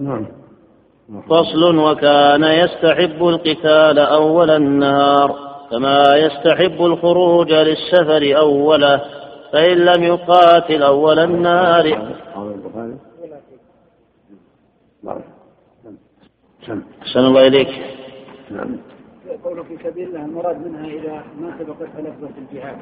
[0.00, 0.26] نعم.
[1.28, 5.38] فصل وكان يستحب القتال أول النهار
[5.70, 9.00] كما يستحب الخروج للسفر أوله
[9.52, 11.86] فإن لم يقاتل أول النهار.
[17.02, 17.68] أحسن الله إليك.
[18.50, 18.91] نعم.
[19.44, 22.76] قوله في سبيل الله المراد منها إذا ما سبقتها لفظة الجهاد.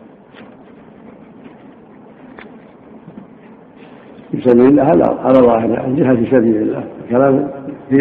[4.31, 4.83] في سبيل الله
[5.21, 6.85] على ظاهر الجهاد في سبيل الله.
[7.11, 7.51] كلام
[7.91, 7.99] في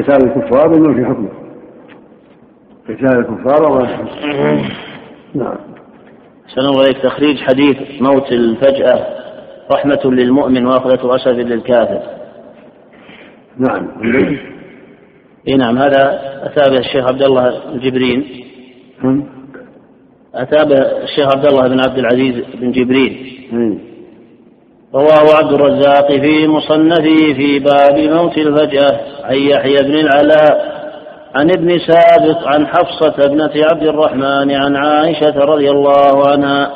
[0.00, 1.28] قتال الكفار وما في حكمه.
[2.88, 4.08] قتال الكفار وما
[5.34, 5.56] نعم.
[6.46, 9.24] سلام عليك تخريج حديث موت الفجأة.
[9.72, 12.02] رحمة للمؤمن وأخذة أسد للكافر.
[13.58, 13.88] نعم.
[15.48, 18.24] اي نعم هذا اتى به الشيخ عبد الله الجبرين
[20.34, 23.16] اتى به الشيخ عبد الله بن عبد العزيز بن جبرين
[24.94, 30.74] رواه عبد الرزاق في مصنفه في باب موت الفجأة عن يحيى بن العلاء
[31.34, 36.70] عن ابن سابق عن حفصة ابنة عبد الرحمن عن عائشة رضي الله عنها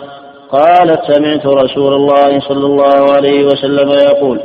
[0.51, 4.41] قالت سمعت رسول الله صلى الله عليه وسلم يقول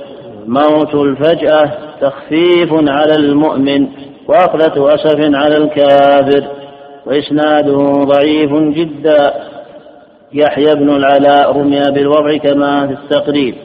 [0.48, 1.72] موت الفجأة
[2.02, 3.88] تخفيف على المؤمن.
[4.28, 6.48] وأخذة أسف على الكافر
[7.06, 9.34] وإسناده ضعيف جدا.
[10.34, 13.56] يحيى بن العلاء رمي بالوضع كما في التقريب.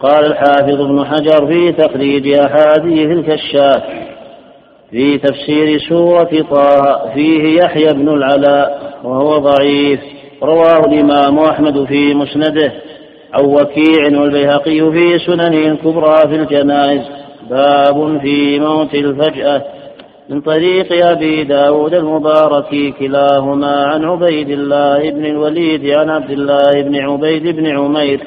[0.00, 3.82] قال الحافظ ابن حجر في تخريج أحاديث الكشاف
[4.90, 10.00] في تفسير سورة طه فيه يحيى بن العلاء وهو ضعيف.
[10.42, 12.72] رواه الإمام أحمد في مسنده.
[13.32, 17.02] عن وكيع والبيهقي في سننه الكبرى في الجنائز.
[17.50, 19.62] باب في موت الفجأة.
[20.30, 26.96] من طريق أبي داود المبارك كلاهما عن عبيد الله بن الوليد عن عبد الله بن
[26.96, 28.20] عبيد بن عمير.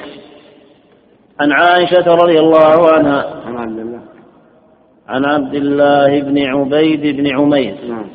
[1.40, 3.26] عن عائشة رضي الله عنها.
[3.46, 6.20] عن عبد الله.
[6.20, 7.74] بن عبيد بن عمير.
[7.88, 8.06] نعم.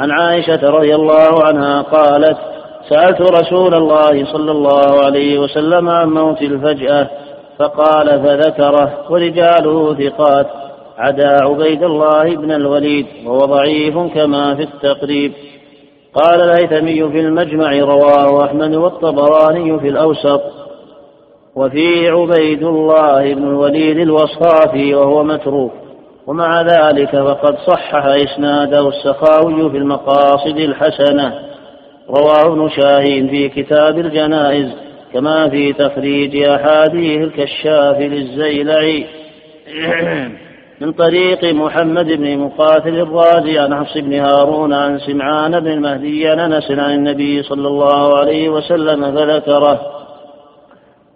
[0.00, 2.38] عن عائشة رضي الله عنها قالت
[2.88, 7.10] سألت رسول الله صلى الله عليه وسلم عن موت الفجأة
[7.58, 10.61] فقال فذكره ورجاله ثقات.
[10.98, 15.32] عدا عبيد الله بن الوليد وهو ضعيف كما في التقريب.
[16.14, 20.42] قال الهيثمي في المجمع رواه أحمد والطبراني في الأوسط.
[21.56, 25.72] وفي عبيد الله بن الوليد الوصافي وهو متروك.
[26.26, 31.34] ومع ذلك فقد صحح إسناده السخاوي في المقاصد الحسنة.
[32.10, 34.68] رواه ابن شاهين في كتاب الجنائز
[35.12, 39.06] كما في تخريج أحاديث الكشاف للزيلعي.
[40.82, 46.40] من طريق محمد بن مقاتل الرازي عن حفص بن هارون عن سمعان بن المهدي عن
[46.40, 49.80] أنس عن النبي صلى الله عليه وسلم فذكره.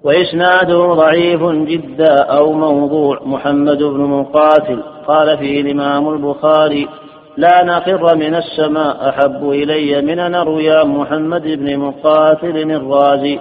[0.04, 3.20] وإسناده ضعيف جدا أو موضوع.
[3.24, 6.88] محمد بن مقاتل قال فيه الإمام البخاري
[7.36, 13.38] لا نقر من السماء أحب إلي من أن أروي محمد بن مقاتل الرازي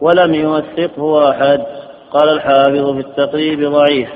[0.00, 1.60] ولم يوثقه أحد.
[2.10, 4.08] قال الحافظ في التقريب ضعيف.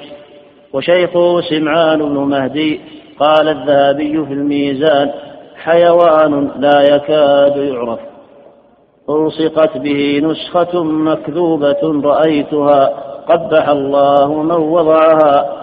[0.73, 2.81] وشيخه سمعان بن مهدي
[3.19, 5.11] قال الذهبي في الميزان
[5.57, 7.99] حيوان لا يكاد يعرف.
[9.11, 12.87] ألصقت به نسخة مكذوبة رأيتها
[13.29, 15.63] قبح الله من وضعها.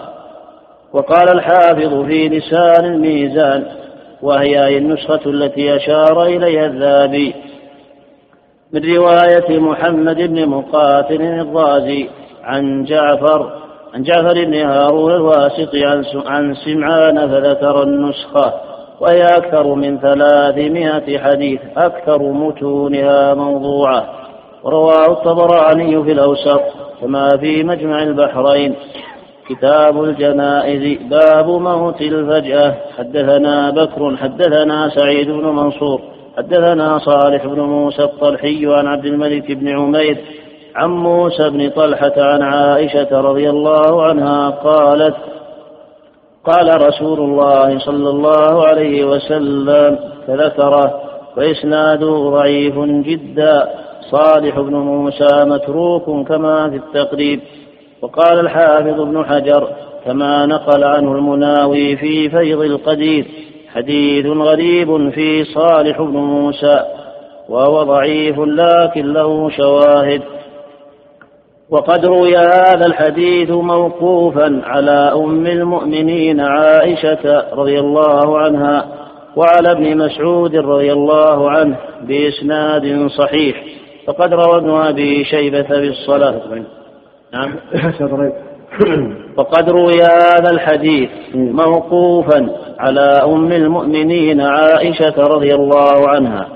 [0.92, 3.66] وقال الحافظ في لسان الميزان
[4.22, 7.34] وهي النسخة التي أشار إليها الذهبي.
[8.72, 12.08] من رواية محمد بن مقاتل الرازي
[12.44, 13.52] عن جعفر
[13.94, 15.74] عن جعفر بن هارون الواسط
[16.26, 18.52] عن سمعان فذكر النسخة
[19.00, 24.04] وهي أكثر من ثلاثمائة حديث أكثر متونها موضوعة.
[24.64, 26.60] ورواه الطبراني في الأوسط
[27.00, 28.74] كما في مجمع البحرين.
[29.48, 32.74] كتاب الجنائز باب موت الفجأة.
[32.98, 36.00] حدثنا بكر حدثنا سعيد بن منصور.
[36.36, 40.18] حدثنا صالح بن موسى الطلحي عن عبد الملك بن عمير.
[40.76, 45.16] عن موسى بن طلحة عن عائشة رضي الله عنها قالت
[46.44, 51.00] قال رسول الله صلى الله عليه وسلم فذكره
[51.36, 53.68] وإسناده ضعيف جدا
[54.10, 57.40] صالح بن موسى متروك كما في التقريب.
[58.02, 59.68] وقال الحافظ ابن حجر
[60.04, 63.26] كما نقل عنه المناوي في فيض القدير
[63.74, 66.80] حديث غريب في صالح بن موسى
[67.48, 70.22] وهو ضعيف لكن له شواهد.
[71.70, 78.84] وقد روي هذا الحديث موقوفا على أم المؤمنين عائشة رضي الله عنها
[79.36, 83.64] وعلى ابن مسعود رضي الله عنه بإسناد صحيح.
[84.06, 86.40] فقد روى ابن أبي شيبة بالصلاة.
[87.32, 87.54] نعم.
[89.38, 92.48] وقد روي هذا الحديث موقوفا
[92.78, 96.48] على أم المؤمنين عائشة رضي الله عنها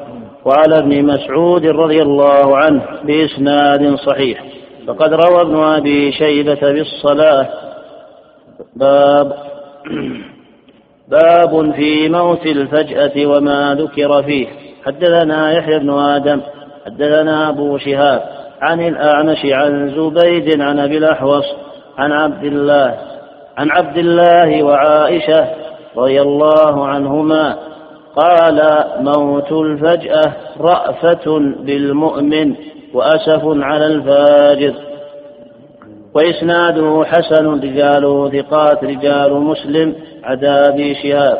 [0.44, 4.53] وعلى ابن مسعود رضي الله عنه بإسناد صحيح.
[4.86, 7.48] فقد روى ابن أبي شيبة بالصلاه
[8.76, 9.32] باب
[11.08, 14.46] باب في موت الفجأة وما ذكر فيه.
[14.86, 16.40] حدثنا يحيى بن آدم
[16.86, 18.22] حدثنا أبو شهاب
[18.60, 21.44] عن الأعمش عن زبيد عن أبي الأحوص
[21.98, 22.98] عن عبد الله
[23.56, 25.48] عن عبد الله وعائشة
[25.96, 27.58] رضي الله عنهما
[28.16, 32.54] قال موت الفجأة رأفة بالمؤمن
[32.94, 34.74] وأسف على الفاجر.
[36.14, 39.94] وإسناده حسن رجاله ثقات رجال مسلم
[40.24, 41.38] عدا أبي شهاب.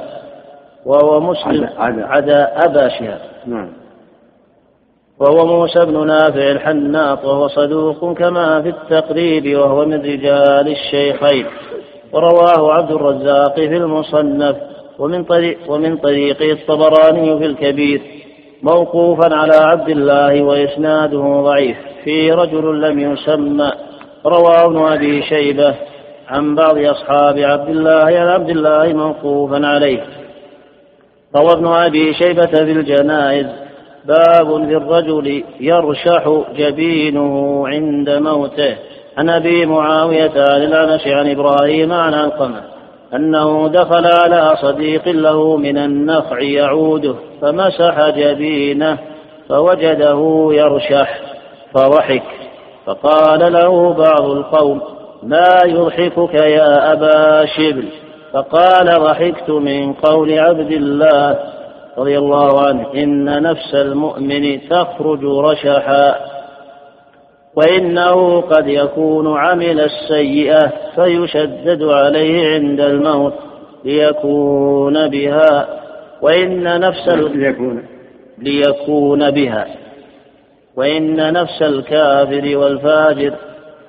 [0.87, 3.21] وهو مسلم عدا, عدا أبا شهاب.
[3.47, 3.69] نعم.
[5.21, 11.47] وهو موسى بن نافع الحناط وهو صدوق كما في التقريب وهو من رجال الشيخين.
[12.13, 14.74] ورواه عبد الرزاق في المصنف.
[14.99, 18.01] ومن طريق ومن طريق الطبراني في الكبير
[18.63, 23.71] موقوفا على عبد الله وإسناده ضعيف في رجل لم يسمى
[24.27, 25.75] رواه ابن أبي شيبة
[26.29, 30.05] عن بعض أصحاب عبد الله عن عبد الله موقوفا عليه.
[31.37, 33.47] روى ابن أبي شيبة في الجنائز
[34.05, 38.77] باب في الرجل يرشح جبينه عند موته.
[39.19, 42.74] عن أبي معاوية عن الأنس عن إبراهيم عن علقمة.
[43.15, 48.99] أنه دخل على صديق له من النخع يعوده فمسح جبينه
[49.49, 51.21] فوجده يرشح
[51.75, 52.23] فضحك
[52.87, 54.81] فقال له بعض القوم
[55.23, 57.89] ما يضحكك يا أبا شبل؟
[58.33, 61.39] فقال ضحكت من قول عبد الله
[61.99, 66.15] رضي الله عنه إن نفس المؤمن تخرج رشحا.
[67.57, 73.35] وإنه قد يكون عمل السيئة فيشدد عليه عند الموت
[73.85, 75.69] ليكون بها
[76.23, 77.83] وإن نفس ليكون.
[78.39, 79.67] ليكون بها.
[80.77, 83.35] وإن نفس الكافر والفاجر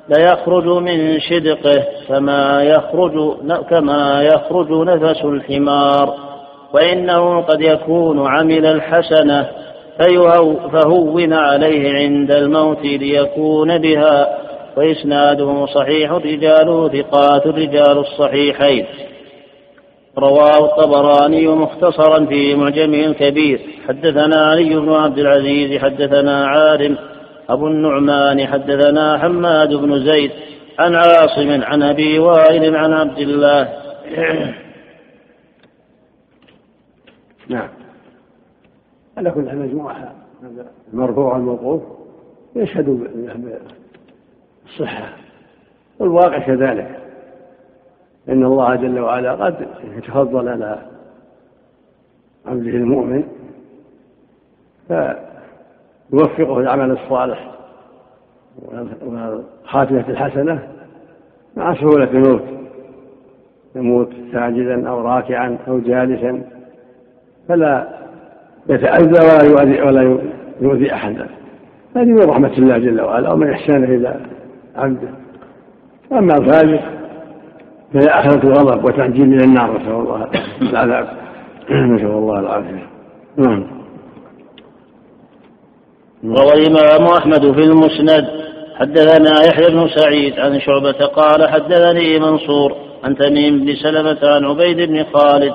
[0.10, 3.38] ليخرج من شدقه كما يخرج
[3.70, 6.14] كما يخرج نفس الحمار.
[6.74, 9.50] وإنه قد يكون عمل الحسنة
[10.72, 14.38] فهون عليه عند الموت ليكون بها
[14.78, 18.86] وإسناده صحيح رجاله ثقات الرجال الصحيحين.
[20.18, 26.98] رواه الطبراني مختصرا في معجمه الكبير حدثنا علي بن عبد العزيز حدثنا عارم
[27.50, 30.32] أبو النعمان حدثنا حماد بن زيد
[30.80, 33.70] عن عاصم عن أبي وائل عن عبد الله.
[37.50, 37.85] نعم.
[39.18, 40.16] على كل حال مجموعة
[40.94, 41.82] المرفوع والموقوف
[42.56, 42.86] يشهد
[44.66, 45.10] بالصحة.
[46.00, 47.00] والواقع كذلك.
[48.30, 50.78] إن الله جل وعلا قد يتفضل على
[52.46, 53.24] عبده المؤمن
[54.88, 57.52] فيوفقه العمل الصالح
[59.06, 60.68] والخاتمة الحسنة
[61.58, 62.44] مع سهولة الموت.
[63.76, 66.44] يموت ساجدا أو راكعا أو جالسا.
[67.48, 68.05] فلا
[68.70, 70.20] يتأذى ولا يؤذي ولا
[70.62, 71.28] يؤذي أحدا.
[71.96, 74.20] هذه من رحمة الله جل وعلا ومن إحسانه إلى
[74.76, 75.10] عبده.
[76.12, 76.80] أما الفاجر
[77.94, 80.28] فهي آخرة الغضب وتعجيل إلى النار نسأل الله
[80.72, 81.08] العذاب.
[81.94, 82.88] نسأل الله العافية.
[83.38, 83.68] نعم.
[86.24, 88.46] روى الإمام أحمد في المسند.
[88.80, 94.78] حدثنا يحيى بن سعيد عن شعبة قال حدثني منصور عن تميم بن سلمة عن عبيد
[94.90, 95.54] بن خالد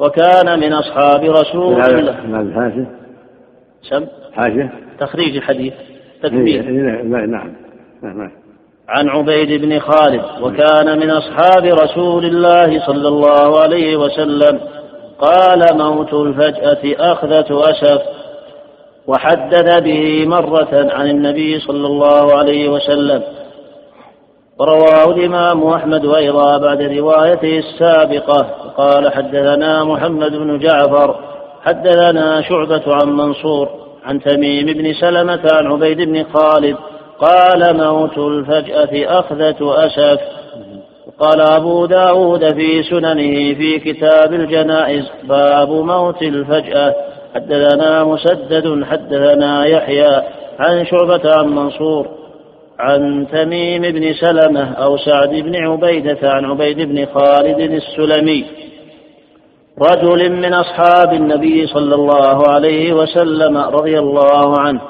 [0.00, 2.12] وكان من أصحاب رسول الله.
[2.54, 2.86] حاشة
[3.82, 4.70] سم؟ حاشة
[5.00, 5.72] تخريج الحديث.
[6.22, 7.30] تكبير نعم.
[7.30, 8.30] نعم
[8.88, 14.60] عن عبيد بن خالد وكان من أصحاب رسول الله صلى الله عليه وسلم.
[15.18, 18.02] قال موت الفجأة أخذة أسف.
[19.06, 23.22] وحدث به مرة عن النبي صلى الله عليه وسلم.
[24.58, 28.61] ورواه الإمام أحمد أيضا بعد روايته السابقة.
[28.76, 31.16] قال حدثنا محمد بن جعفر
[31.62, 33.68] حدثنا شعبة عن منصور
[34.04, 36.76] عن تميم بن سلمة عن عبيد بن خالد
[37.18, 40.20] قال موت الفجأة أخذة أسف.
[41.18, 46.94] قال أبو داود في سننه في كتاب الجنائز باب موت الفجأة.
[47.34, 50.22] حدثنا مسدد حدثنا يحيى
[50.58, 52.06] عن شعبة عن منصور.
[52.78, 58.44] عن تميم بن سلمة أو سعد بن عبيدة عن عبيد بن خالد السلمي
[59.80, 64.80] رجل من أصحاب النبي صلى الله عليه وسلم رضي الله عنه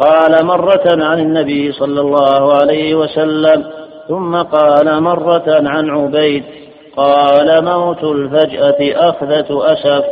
[0.00, 3.64] قال مرة عن النبي صلى الله عليه وسلم
[4.08, 6.44] ثم قال مرة عن عبيد
[6.96, 10.04] قال موت الفجأة أخذة أسف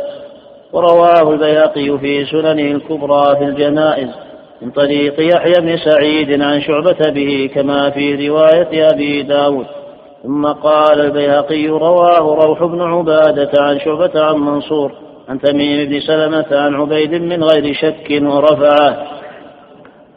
[0.73, 4.09] ورواه البيهقي في سننه الكبرى في الجنائز
[4.61, 9.65] من طريق يحيى بن سعيد عن شعبة به كما في رواية أبي داود.
[10.23, 14.91] ثم قال البيهقي رواه روح بن عبادة عن شعبة عن منصور
[15.29, 19.07] عن تميم بن سلمة عن عبيد من غير شك ورفعه.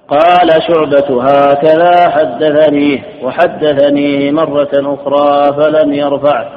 [0.09, 6.49] قال شعبة هكذا حدثنيه وحدثنيه مرة أخرى فلم يرفعه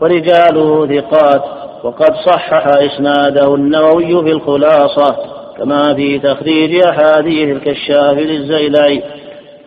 [0.00, 1.42] ورجاله ثقات
[1.84, 5.39] وقد صحح إسناده النووي في الخلاصة.
[5.60, 9.02] كما في تخريج أحاديث الكشاف للزيلعي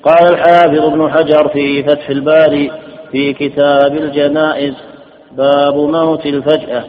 [0.04, 2.72] قال الحافظ ابن حجر في فتح الباري
[3.12, 4.74] في كتاب الجنائز
[5.32, 6.84] باب موت الفجأة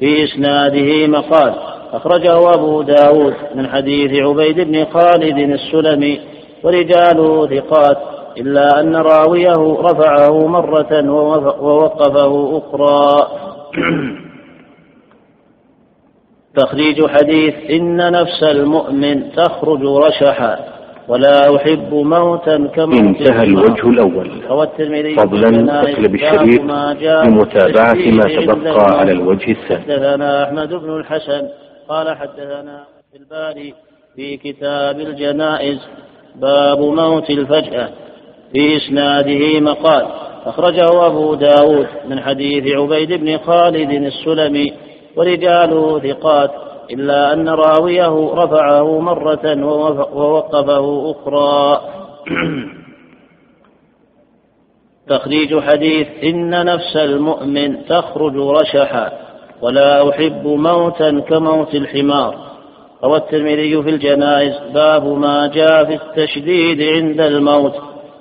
[0.00, 1.54] في إسناده مقال.
[1.92, 6.20] أخرجه أبو داود من حديث عبيد بن خالد السلمي
[6.62, 7.98] ورجاله ثقات
[8.36, 11.10] إلا أن راويه رفعه مرة
[11.60, 13.28] ووقفه أخرى.
[16.56, 20.58] تخريج حديث إن نفس المؤمن تخرج رشحا
[21.08, 24.30] ولا أحب موتا كما انتهى الوجه الأول.
[25.16, 26.62] فضلا تقلب الشريط
[27.26, 28.22] بمتابعة ما
[28.54, 31.48] تبقى على الوجه الثاني حدثنا أحمد بن الحسن
[31.88, 33.74] قال حدثنا في الباري
[34.16, 35.78] في كتاب الجنائز
[36.36, 37.88] باب موت الفجأة
[38.52, 40.06] في إسناده مقال.
[40.46, 44.72] أخرجه أبو داود من حديث عبيد بن خالد السلمي
[45.16, 46.50] ورجاله ثقات
[46.90, 49.64] إلا أن راويه رفعه مرة
[50.14, 51.80] ووقفه أخرى.
[55.08, 59.12] تخريج حديث إن نفس المؤمن تخرج رشحا
[59.62, 62.36] ولا أحب موتا كموت الحمار.
[63.04, 67.74] روى الترمذي في الجنائز باب ما جاء في التشديد عند الموت.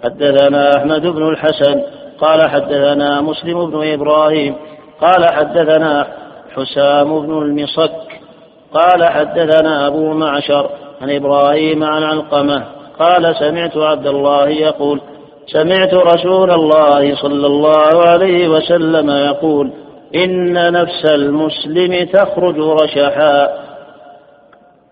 [0.03, 1.81] حدثنا أحمد بن الحسن
[2.19, 4.55] قال حدثنا مسلم بن إبراهيم
[5.01, 6.07] قال حدثنا
[6.55, 8.21] حسام بن المصك
[8.73, 10.69] قال حدثنا أبو معشر
[11.01, 12.63] عن إبراهيم عن علقمة
[12.99, 15.01] قال سمعت عبد الله يقول
[15.47, 19.71] سمعت رسول الله صلى الله عليه وسلم يقول
[20.15, 23.49] إن نفس المسلم تخرج رشحا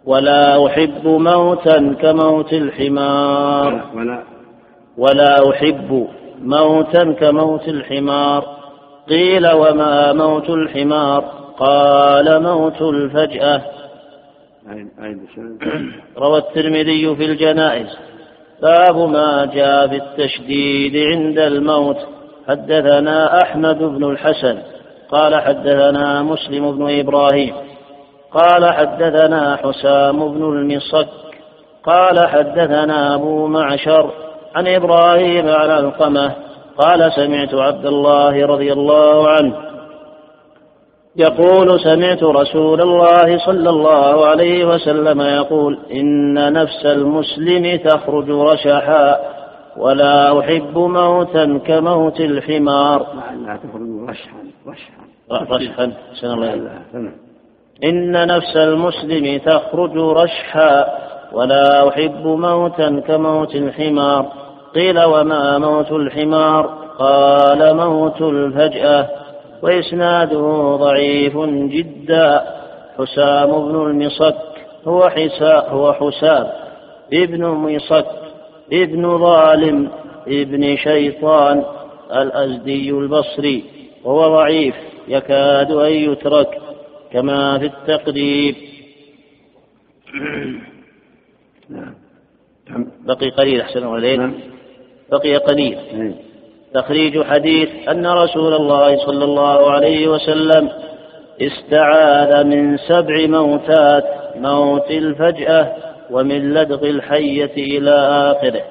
[0.06, 3.82] ولا أحب موتا كموت الحمار.
[3.96, 4.24] ولا
[4.98, 6.08] ولا أحب
[6.42, 8.46] موتا كموت الحمار.
[9.10, 13.62] قيل وما موت الحمار؟ قال موت الفجأة.
[16.18, 17.98] روى الترمذي في الجنائز.
[18.62, 21.98] باب ما جاء في التشديد عند الموت.
[22.48, 24.58] حدثنا أحمد بن الحسن.
[25.10, 27.54] قال حدثنا مسلم بن إبراهيم.
[28.32, 31.08] قال حدثنا حسام بن المصك.
[31.84, 34.12] قال حدثنا أبو معشر
[34.56, 36.32] عن إبراهيم على القمة.
[36.78, 39.71] قال سمعت عبد الله رضي الله عنه
[41.16, 49.20] يقول سمعت رسول الله صلى الله عليه وسلم يقول إن نفس المسلم تخرج رشحا
[49.78, 53.06] ولا أحب موتا كموت الحمار.
[53.46, 54.38] لا تخرج رشحا
[54.68, 55.56] رشحا.
[55.56, 55.92] رشحا
[57.84, 60.86] إن نفس المسلم تخرج رشحا
[61.32, 64.26] ولا أحب موتا كموت الحمار.
[64.76, 69.21] قيل وما موت الحمار؟ قال موت الفجأة.
[69.62, 72.62] وإسناده ضعيف جدا.
[72.98, 74.38] حسام بن المصك
[74.88, 76.48] هو حسا هو حسام
[77.14, 78.06] ابن مصك
[78.74, 79.92] ابن ظالم
[80.28, 81.64] ابن شيطان
[82.12, 83.64] الأزدي البصري
[84.04, 84.76] وهو ضعيف
[85.08, 86.62] يكاد أن يترك
[87.12, 88.56] كما في التقريب
[91.70, 91.96] نعم.
[93.06, 94.34] بقي قليل أحسن عليك نعم.
[95.12, 95.78] بقي قليل.
[95.78, 96.31] إيه.
[96.74, 100.70] تخريج حديث أن رسول الله صلى الله عليه وسلم
[101.42, 104.04] استعاذ من سبع موتات
[104.36, 105.74] موت الفجأة
[106.12, 108.62] ومن لدغ الحية إلى آخره.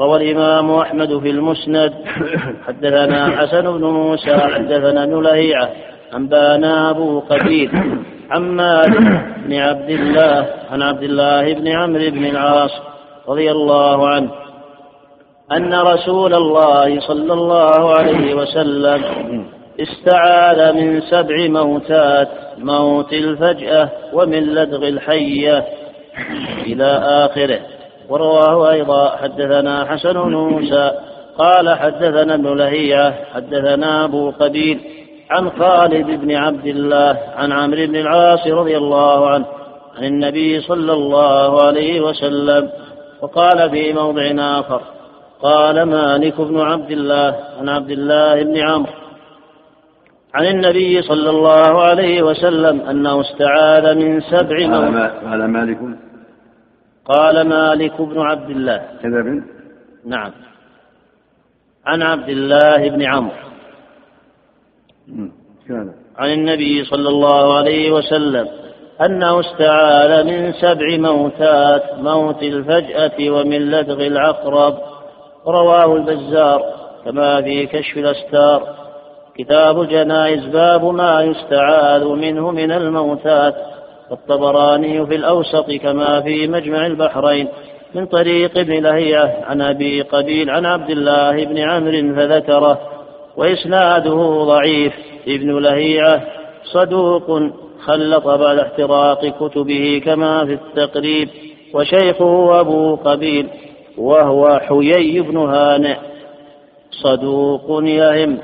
[0.00, 1.92] روى الإمام أحمد في المسند
[2.66, 5.70] حدثنا حسن بن موسى حدثنا ابن لهيعة
[6.14, 7.70] أنبانا أبو قتيل
[8.30, 9.00] عن مالك
[9.46, 12.70] بن عبد الله عن عبد الله بن عمرو بن العاص
[13.28, 14.30] رضي الله عنه
[15.52, 19.02] أن رسول الله صلى الله عليه وسلم
[19.80, 22.28] استعاذ من سبع موتات
[22.58, 25.64] موت الفجأة ومن لدغ الحية
[26.66, 26.84] إلى
[27.24, 27.60] آخره.
[28.08, 30.92] ورواه أيضا حدثنا حسن بن موسى
[31.38, 34.80] قال حدثنا ابن لهيعة حدثنا أبو قبيل
[35.30, 39.46] عن خالد بن عبد الله عن عمرو بن العاص رضي الله عنه
[39.98, 42.70] عن النبي صلى الله عليه وسلم
[43.22, 44.80] وقال في موضع آخر
[45.42, 48.92] قال مالك بن عبد الله عن عبد الله بن عمرو
[50.34, 54.94] عن النبي صلى الله عليه وسلم أنه استعاذ من سبع موت.
[55.24, 55.78] قال مالك.
[57.04, 58.82] قال مالك بن عبد الله.
[59.02, 59.42] كذا
[60.06, 60.32] نعم.
[61.86, 63.34] عن عبد الله بن عمرو.
[66.18, 68.48] عن النبي صلى الله عليه وسلم
[69.00, 74.89] أنه استعاذ من سبع موتات موت الفجأة ومن لدغ العقرب.
[75.46, 76.62] رواه البزار
[77.04, 78.62] كما في كشف الأستار.
[79.38, 83.54] كتاب الجنائز باب ما يستعاذ منه من الموتات.
[84.10, 87.48] والطبراني في الأوسط كما في مجمع البحرين.
[87.94, 92.78] من طريق ابن لهيعة عن أبي قبيل عن عبد الله بن عمرو فذكره.
[93.36, 94.92] وإسناده ضعيف.
[95.28, 96.22] ابن لهيعة
[96.64, 97.42] صدوق
[97.84, 101.28] خلط بعد احتراق كتبه كما في التقريب.
[101.74, 103.48] وشيخه أبو قبيل
[103.98, 105.96] وهو حيي بن هانئ
[106.90, 108.38] صدوق يهم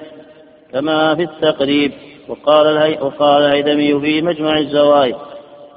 [0.73, 1.93] كما في التقريب
[2.29, 5.15] وقال الهي وقال الهيثمي في مجمع الزوائد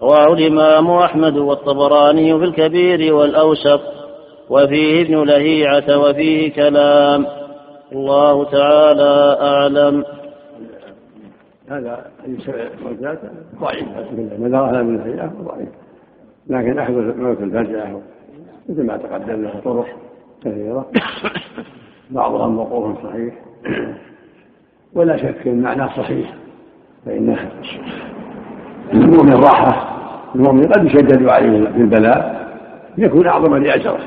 [0.01, 3.81] رواه الإمام أحمد والطبراني في الكبير والأوسط
[4.49, 7.25] وفيه ابن لهيعة وفيه كلام
[7.91, 10.05] الله تعالى أعلم
[11.69, 13.19] هذا الزوجات
[13.61, 15.69] ضعيف ما ذكرها من الهيئة ضعيف
[16.47, 18.01] لكن أحد موت الفجأة
[18.69, 19.87] مثل ما تقدم له طرق
[20.45, 20.85] كثيرة.
[22.09, 23.33] بعضها موقوف صحيح.
[24.93, 26.33] ولا شك إن معناه صحيح
[27.05, 27.37] فإن
[28.93, 29.99] المؤمن راحة.
[30.35, 32.47] المؤمن قد يشدد عليه في البلاء
[32.97, 33.99] يكون أعظم لأجره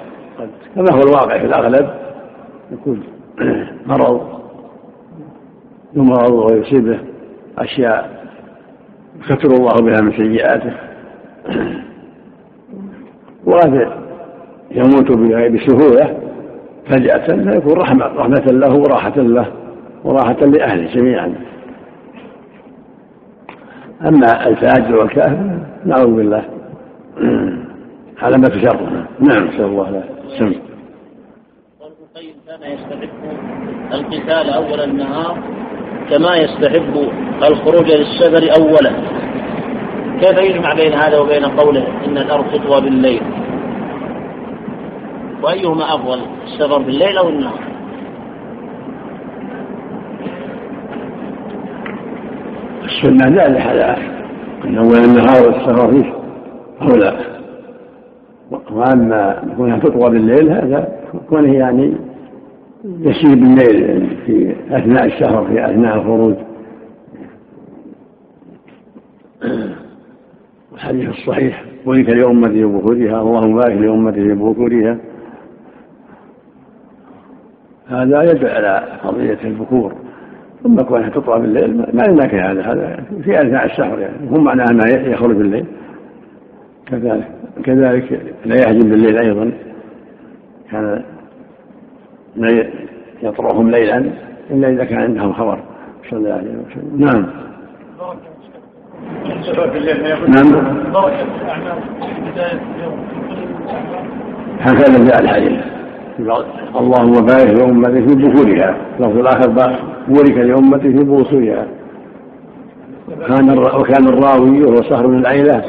[0.75, 1.91] كما هو الواقع في الأغلب
[2.73, 3.03] يكون
[3.87, 4.43] مرض
[5.95, 6.99] يمرض ويصيبه
[7.59, 8.27] أشياء
[9.21, 10.73] يستر الله بها من سيئاته.
[13.45, 14.02] وقد
[14.75, 15.13] يموت
[15.53, 16.17] بسهولة
[16.87, 19.47] فجأة فيكون رحمة رحمة له وراحة له
[20.05, 21.35] وراحة لأهله جميعا.
[24.03, 26.45] أما الفاجر والكافر نعوذ بالله.
[28.23, 30.55] علامة شر نعم نسأل الله له السلم
[31.83, 33.11] القيم كان يستحب
[33.93, 35.39] القتال أول النهار
[36.11, 37.09] كما يستحب
[37.43, 38.93] الخروج للسفر أولا.
[40.21, 43.23] كيف يجمع بين هذا وبين قوله إن الأرض تطوى بالليل؟
[45.43, 47.61] وأيهما أفضل؟ السفر بالليل أو النهار؟
[52.85, 53.77] السنة لا لحد
[54.65, 56.13] أن أول النهار والسفر فيه
[56.83, 57.19] أولى
[58.73, 60.89] وأما كونها تطوى بالليل هذا
[61.29, 61.93] كونه يعني
[62.85, 66.35] يسير بالليل في أثناء السفر في أثناء الخروج.
[70.75, 74.99] الحديث الصحيح بورك لأمتي ببكورها اللهم بارك لأمتي ببكورها
[77.93, 79.93] هذا يدل على قضية البكور.
[80.63, 82.63] ثم كونها تطلع بالليل ما يناك هذا.
[82.63, 84.29] هذا في أثناء السفر يعني.
[84.31, 85.67] هم معناها ما يخرج بالليل.
[86.87, 87.29] كذلك
[87.65, 89.53] كذلك لا يهجم بالليل أيضا.
[90.71, 91.03] كان
[92.37, 92.65] لا
[93.23, 94.05] يطرحهم ليلا
[94.51, 95.59] إلا إذا كان عندهم خبر.
[96.11, 97.05] صلى الله عليه وسلم.
[97.05, 97.27] نعم.
[100.29, 100.53] نعم.
[104.61, 105.72] هكذا جاء الحديث.
[106.21, 108.77] اللهم بارك لأمتي في بخورها.
[109.01, 109.77] لفظ الآخر
[110.09, 111.67] بورك لأمتي في بوصولها.
[113.29, 115.65] كان وكان الراوي وهو صهر بن العيلة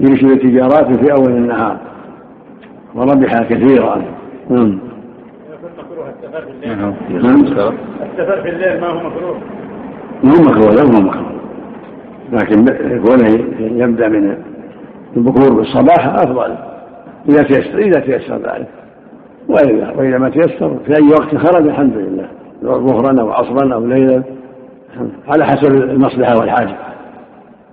[0.00, 1.76] يرسل تجارات في أول النهار.
[2.94, 4.02] وربح كثيرا.
[4.50, 4.78] نعم.
[6.66, 7.40] نعم.
[7.40, 9.36] السفر في الليل ما هو مكروه.
[10.24, 11.32] ما هو مكروه لا هو مكروه.
[12.32, 12.64] لكن
[12.98, 13.28] كونه
[13.60, 14.36] يبدأ من
[15.16, 16.56] البكور بالصباح أفضل.
[17.28, 18.81] إذا تيسر إذا تيسر ذلك.
[19.48, 20.76] واذا واذا ما تيسر.
[20.86, 22.28] في أي وقت خرج الحمد لله.
[22.62, 24.22] ظهرا أو عصرا أو ليلا
[25.28, 26.76] على حسب المصلحة والحاجة.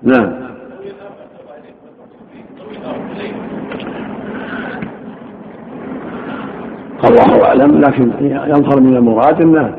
[0.03, 0.49] نعم.
[7.03, 9.76] الله أعلم لكن يظهر من المراد إنه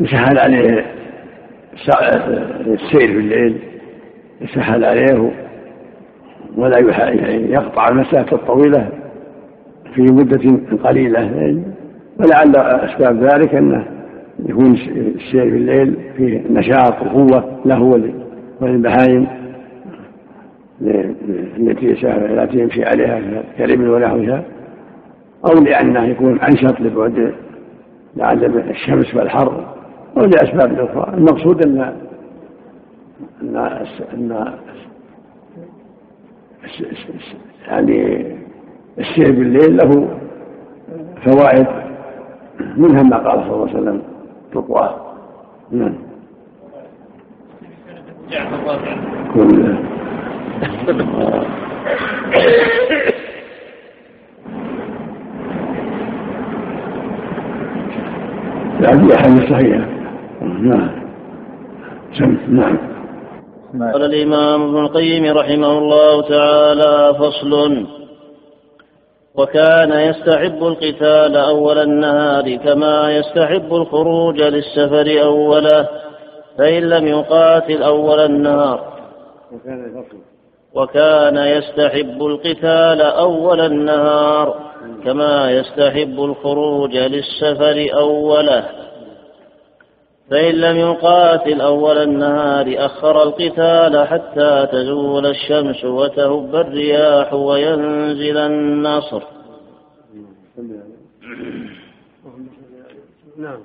[0.00, 0.86] يسهل عليه
[2.66, 3.58] السير في الليل
[4.40, 5.30] يسهل عليه
[6.56, 6.78] ولا
[7.28, 8.88] يقطع المسافة الطويلة.
[9.94, 11.62] في مدة قليلة.
[12.20, 13.86] ولعل أسباب ذلك أنه
[14.38, 17.82] يكون السير في الليل فيه نشاط وقوة له
[18.60, 19.26] وللبهائم
[21.58, 24.44] التي التي يمشي عليها كالإبل ونحوها
[25.46, 27.34] أو لأنه يكون أنشط لبعد
[28.16, 29.74] لعل الشمس والحر.
[30.16, 31.14] أو لأسباب أخرى.
[31.14, 31.94] المقصود أن
[33.42, 33.56] أن
[34.14, 34.52] أن
[37.68, 38.24] يعني
[38.98, 40.08] السير بالليل له
[41.24, 41.66] فوائد
[42.76, 44.02] منها ما قال صلى الله عليه وسلم
[44.52, 44.94] تقوى.
[45.70, 45.94] نعم.
[58.84, 59.50] هذه أحاديث
[60.42, 60.90] نعم.
[62.48, 62.78] نعم.
[63.92, 68.03] قال الإمام ابن القيم رحمه الله تعالى فصل.
[69.38, 75.88] وكان يستحب القتال أول النهار كما يستحب الخروج للسفر أوله
[76.58, 78.94] فإن لم يقاتل أول النهار.
[80.74, 84.54] وكان يستحب القتال أول النهار
[85.04, 88.64] كما يستحب الخروج للسفر أوله.
[90.30, 99.22] فإن لم يقاتل أول النهار أخر القتال حتى تزول الشمس وتهب الرياح وينزل النصر.
[103.38, 103.58] نعم.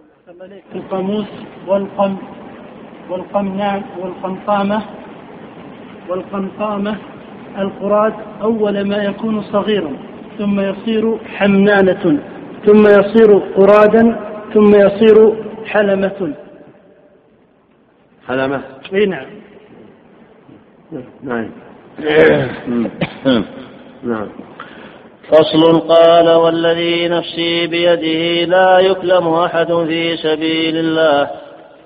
[0.76, 1.26] القاموس
[1.68, 2.18] والقم
[3.10, 4.82] والقمنام والقمطامة
[6.10, 6.98] والقمطامة
[7.58, 9.92] القراد أول ما يكون صغيرا
[10.38, 12.20] ثم يصير حمنانة
[12.66, 14.20] ثم يصير قرادا
[14.54, 16.34] ثم يصير حلمة.
[18.30, 18.62] حلمة
[18.94, 19.26] إي نعم.
[21.24, 21.52] نعم.
[24.04, 24.28] نعم.
[25.30, 31.30] فصل قال والذي نفسي بيده لا يكلم أحد في سبيل الله.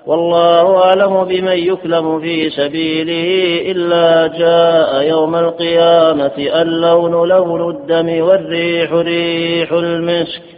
[0.06, 9.72] والله أعلم بمن يكلم في سبيله إلا جاء يوم القيامة اللون لون الدم والريح ريح
[9.72, 10.53] المسك.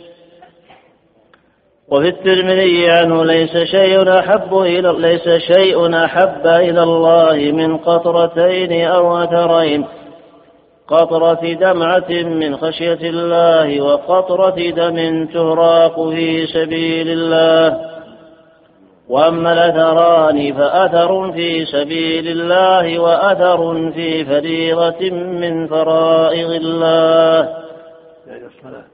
[1.91, 9.19] وفي الترمذي عنه ليس شيء أحب إلى ليس شيء أحب إلى الله من قطرتين أو
[9.19, 9.85] أثرين.
[10.89, 17.97] قطرة دمعة من خشية الله وقطرة دم تهراق في سبيل الله.
[19.09, 27.39] وأما الأثران فأثر في سبيل الله وأثر في فريضة من فرائض الله
[28.27, 28.85] يعني الصلاة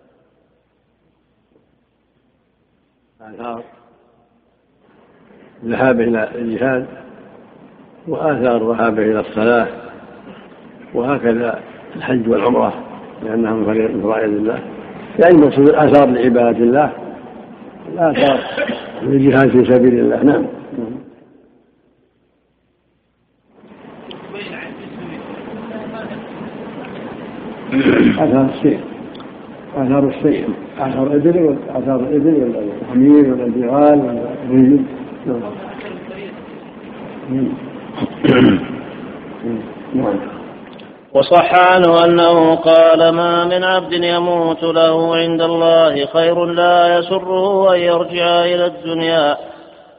[3.22, 3.62] آثار
[5.62, 6.86] الذهاب إلى الجهاد
[8.08, 9.66] وآثار الذهاب إلى الصلاة
[10.94, 11.60] وهكذا
[11.96, 12.74] الحج والعمرة
[13.22, 13.64] لأنها من
[14.02, 14.60] فرائض الله.
[15.18, 16.92] يعني المقصود الآثار لعبادة الله
[17.92, 18.40] الآثار
[19.02, 20.22] للجهاد في سبيل الله.
[20.22, 20.46] نعم.
[28.28, 28.91] آثار السير
[29.76, 30.48] آثار السير
[30.78, 33.44] آثار الإبل آثار الإبل ولا الحمير ولا
[33.96, 34.78] ولا
[41.14, 47.80] وصح عنه أنه قال ما من عبد يموت له عند الله خير لا يسره أن
[47.80, 49.36] يرجع إلى الدنيا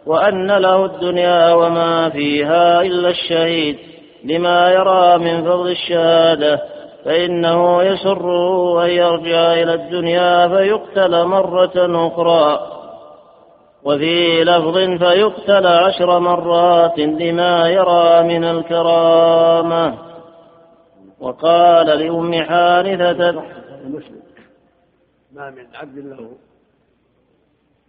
[0.06, 3.78] وأن له الدنيا وما فيها إلا الشهيد
[4.24, 6.62] لما يرى من فضل الشهادة
[7.06, 12.70] فإنه يسره أن يرجع إلى الدنيا فيقتل مرة أخرى.
[13.84, 19.98] وفي لفظ فيقتل عشر مرات لما يرى من الكرامة
[21.20, 23.32] وقال لأم حارثة
[23.86, 24.24] مسلم
[25.36, 26.30] ما من عبد له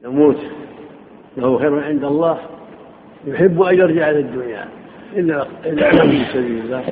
[0.05, 0.37] يموت
[1.37, 2.39] له خير عند الله.
[3.25, 4.69] يحب أن يرجع إلى الدنيا.
[5.13, 6.85] إلا إلا في سبيل الله.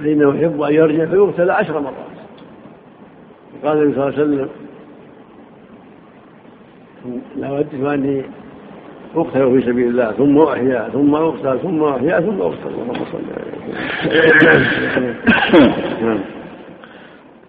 [0.00, 1.94] فإنه يحب أن يرجع فيقتل عشر مرات.
[3.64, 4.48] قال النبي صلى الله عليه وسلم
[7.36, 8.24] لودت أني
[9.16, 12.68] أقتل في سبيل الله ثم أحيا ثم أقتل ثم أحيا ثم أقتل.
[12.68, 13.50] اللهم صل عليه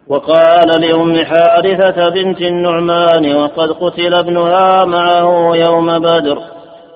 [0.08, 6.38] وقال لأم حارثة بنت النعمان وقد قتل ابنها معه يوم بدر.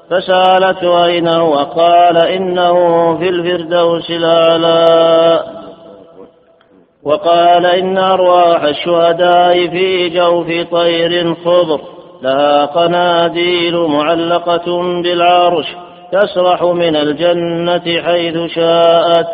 [0.09, 2.73] فسألته أين هو؟ قال إنه
[3.17, 5.43] في الفردوس الأعلى.
[7.03, 11.81] وقال إن أرواح الشهداء في جوف طير خضر
[12.21, 15.65] لها قناديل معلقة بالعرش
[16.11, 19.27] تسرح من الجنة حيث شاءت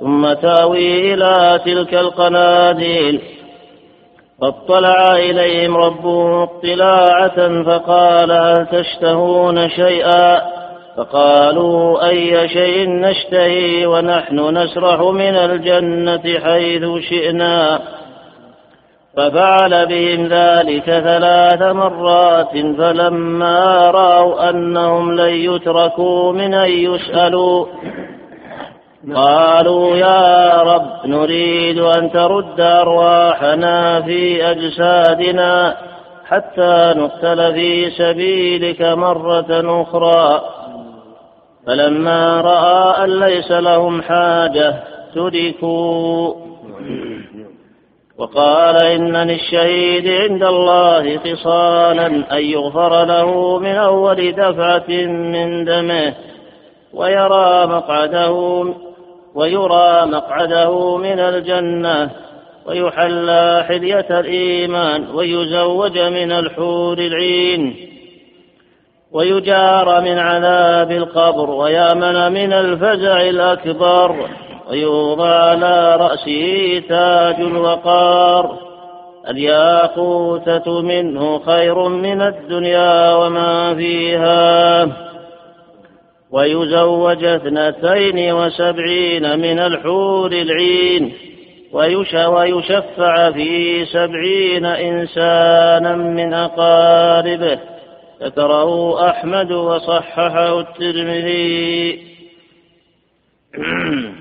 [0.00, 3.20] ثم تاوي إلى تلك القناديل.
[4.40, 10.40] فاطلع إليهم ربه اطلاعة فقال هل تشتهون شيئا؟
[10.96, 17.80] فقالوا أي شيء نشتهي ونحن نسرح من الجنة حيث شئنا.
[19.16, 27.66] ففعل بهم ذلك ثلاث مرات فلما رأوا أنهم لن يتركوا من أن يسألوا
[29.08, 35.76] قالوا يا رب نريد أن ترد أرواحنا في أجسادنا
[36.26, 40.40] حتى نقتل في سبيلك مرة أخرى.
[41.66, 44.74] فلما رأى أن ليس لهم حاجة
[45.14, 46.34] تركوا
[48.18, 56.14] وقال إن للشهيد عند الله خصالا أن يغفر له من أول دفعة من دمه
[56.94, 58.64] ويرى مقعده
[59.34, 62.10] ويرى مقعده من الجنة
[62.66, 67.76] ويحلى حلية الإيمان ويزوج من الحور العين.
[69.12, 74.28] ويجار من عذاب القبر ويامن من الفزع الأكبر.
[74.70, 78.58] ويوضع على رأسه تاج الوقار.
[79.28, 85.09] الياقوتة منه خير من الدنيا وما فيها.
[86.32, 91.12] ويزوج اثنتين وسبعين من الحور العين
[91.72, 97.58] ويشفع في سبعين إنسانا من أقاربه.
[98.22, 102.10] ذكره أحمد وصححه الترمذي.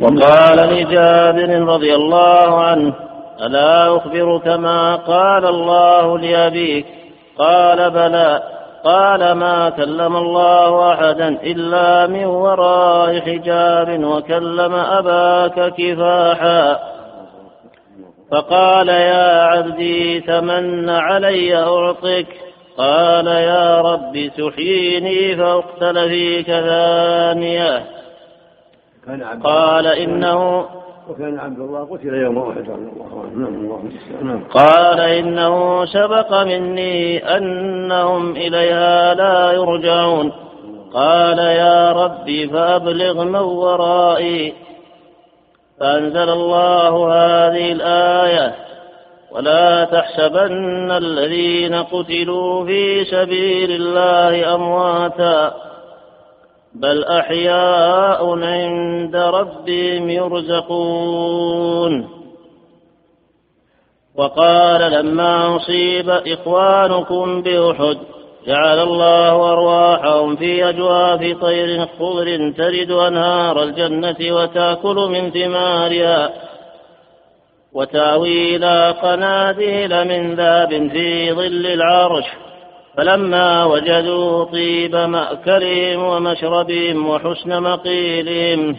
[0.00, 3.05] وقال لجابر رضي الله عنه
[3.42, 6.86] ألا أخبرك ما قال الله لأبيك؟
[7.38, 8.42] قال بلى.
[8.84, 16.78] قال ما كلم الله أحدا إلا من وراء حجاب وكلم أباك كفاحا.
[18.30, 22.26] فقال يا عبدي تمن علي أعطك.
[22.78, 27.84] قال يا رب تحييني فأقتل فيك ثانية.
[29.44, 30.66] قال إنه
[31.08, 32.58] وكان عبد الله قتل يوم أحد.
[32.58, 34.44] رضي الله عنه نعم.
[34.44, 40.32] قال إنه سبق مني أنهم إليها لا يرجعون.
[40.94, 44.52] قال يا ربي فأبلغ من ورائي.
[45.80, 48.54] فأنزل الله هذه الآية.
[49.32, 55.65] ولا تحسبن الذين قتلوا في سبيل الله أمواتا.
[56.80, 62.08] بل أحياء عند ربهم يرزقون
[64.16, 67.98] وقال لما أصيب إخوانكم بأحد
[68.46, 76.32] جعل الله أرواحهم في أجواف طير خضر ترد أنهار الجنة وتأكل من ثمارها.
[77.72, 82.24] وتاوي إلى قناديل من ذاب في ظل العرش.
[82.96, 88.76] فلما وجدوا طيب مأكلهم ومشربهم وحسن مقيلهم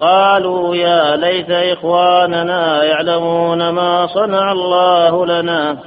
[0.00, 5.78] قالوا يا ليت إخواننا يعلمون ما صنع الله لنا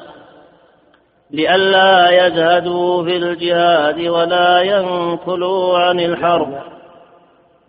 [1.31, 6.59] لئلا يزهدوا في الجهاد ولا ينكلوا عن الحرب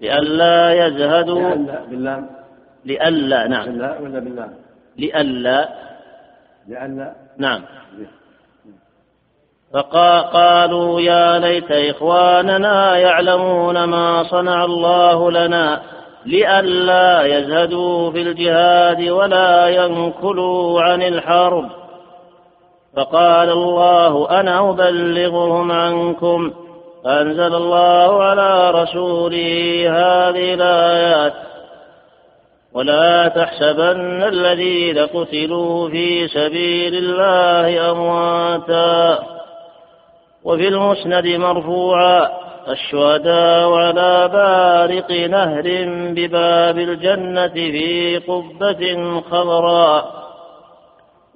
[0.01, 1.55] لئلا يزهدوا
[1.91, 2.25] بالله.
[2.85, 3.65] لئلا نعم.
[3.65, 4.49] بالله ولا بالله؟
[4.99, 5.69] لئلا.
[6.69, 7.13] لئلا.
[7.39, 7.63] نعم.
[9.75, 15.83] فقالوا يا ليت إخواننا يعلمون ما صنع الله لنا
[16.27, 21.69] لئلا يزهدوا في الجهاد ولا ينكلوا عن الحرب.
[22.97, 26.53] فقال الله أنا أبلغهم عنكم.
[27.05, 31.33] فأنزل الله على رسوله هذه الآيات.
[32.75, 39.19] ولا تحسبن الذين قتلوا في سبيل الله أمواتا.
[40.45, 42.29] وفي المسند مرفوعا
[42.69, 45.63] الشهداء على بارق نهر
[46.15, 50.23] بباب الجنة في قبة خضراء.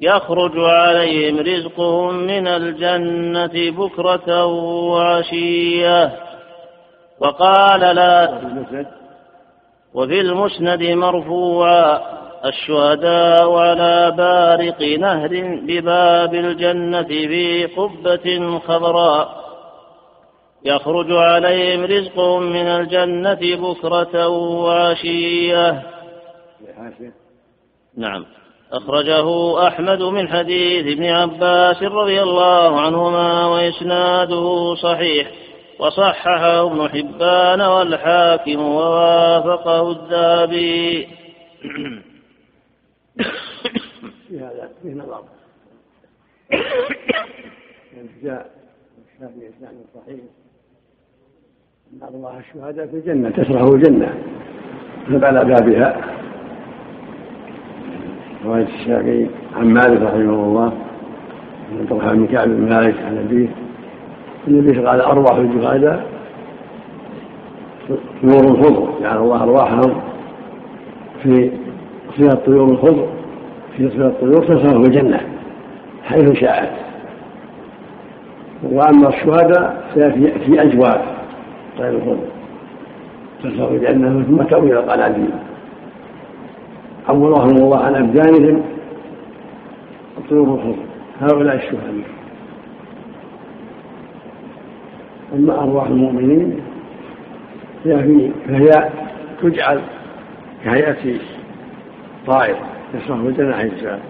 [0.01, 6.13] يخرج عليهم رزقهم من الجنة بكرة وعشية.
[7.21, 8.41] وقال لا
[9.95, 12.01] وفي المسند مرفوعا
[12.49, 19.47] الشهداء على بارق نهر بباب الجنة في قبة خضراء.
[20.65, 25.83] يخرج عليهم رزقهم من الجنة بكرة وعشية.
[27.97, 28.27] نعم.
[28.73, 35.31] أخرجه أحمد من حديث ابن عباس رضي الله عنهما وإسناده صحيح.
[35.79, 41.09] وصححه ابن حبان والحاكم ووافقه الذهبي.
[44.29, 45.23] في هذا فيه نظر
[48.23, 48.51] جاء
[49.15, 50.21] الشافعي إسناد صحيح.
[51.93, 54.15] أن أرواح الشهداء في الجنة تسرح الجنة.
[55.11, 56.17] على بابها.
[58.45, 60.73] رواية الشافعي عن مالك رحمه الله.
[61.71, 63.49] عن طلحة بن كعب بن مالك عن أبيه.
[64.49, 66.17] النبي قال أرواح الجهداء
[68.23, 70.03] طيور الخضر جعل الله أرواحهم
[71.23, 71.66] في
[72.17, 73.09] صفة طيور الخضر
[73.77, 75.21] في صفة الطيور تسرى في الجنة
[76.05, 76.73] حيث شاءت.
[78.63, 79.85] وأما الشهداء
[80.47, 81.01] في أجواد
[81.79, 82.27] طير الخضر.
[83.43, 85.31] تسرى في الجنة ثم تأوي إلى القناديل
[87.09, 88.63] عوضهم الله عن أبدانهم
[90.19, 90.83] الطيور الخضر.
[91.21, 91.95] هؤلاء الشهداء.
[95.35, 96.61] أما أرواح المؤمنين
[97.85, 98.91] فهي
[99.43, 99.81] تجعل
[100.65, 101.19] كهيئة
[102.27, 102.57] طائر
[103.29, 104.01] الجنة حيث شاء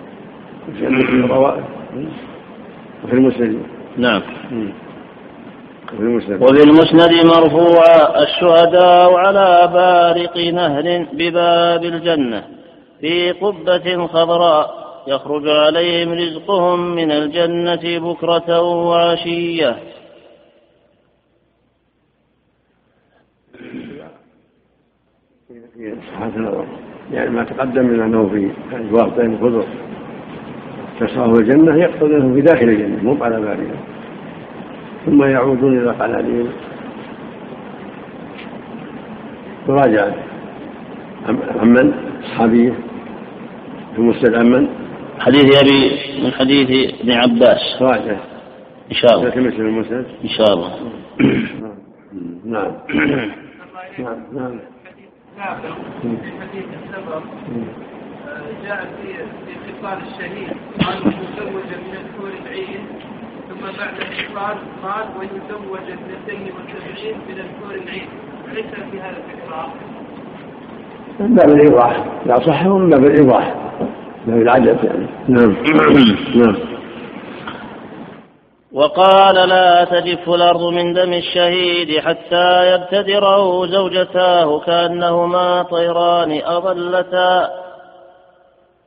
[3.05, 3.63] وفي المسند.
[3.97, 4.23] نعم.
[5.93, 6.43] وفي المسند.
[6.43, 12.45] وفي المسند مرفوعا الشهداء على بارق نهر بباب الجنة
[13.01, 19.77] في قبة خضراء يخرج عليهم رزقهم من الجنة بكرة وعشية.
[26.13, 26.86] صحة النظر.
[27.13, 29.65] يعني ما تقدم من أنه في أجواء بين الخضر.
[31.01, 33.77] تسراه الجنة يقصد أنه في داخل الجنة مو على بابها
[35.07, 36.47] ثم يعودون إلى قناديل
[39.67, 40.15] تراجع
[41.61, 41.93] عمن
[42.23, 42.73] أصحابية
[43.97, 44.69] في مسند عمن
[45.19, 45.91] حديث أبي
[46.25, 47.83] من حديث ابن عباس.
[47.83, 48.17] راجع.
[48.91, 49.29] إن شاء الله.
[49.29, 50.07] مثل المسند.
[50.25, 50.71] إن شاء الله.
[52.45, 52.73] نعم.
[53.99, 54.19] نعم.
[54.33, 54.59] نعم.
[55.37, 57.23] في حديث السفر
[58.65, 59.13] جاء في
[59.47, 60.49] في خصال الشهيد.
[60.85, 62.81] قال مزوجا من الحور العين
[63.49, 68.09] ثم بعد الخصال قال ويزوج اثنتين وسبعين من الحور العين
[68.55, 69.69] ليس في هذا التكرار؟
[71.21, 73.55] من باب الايضاح لا صح من باب الايضاح
[74.27, 75.07] باب العدد يعني.
[75.29, 75.55] نعم.
[76.37, 76.57] نعم.
[78.77, 87.51] وقال لا تجف الأرض من دم الشهيد حتى يبتدره زوجتاه كأنهما طيران أظلتا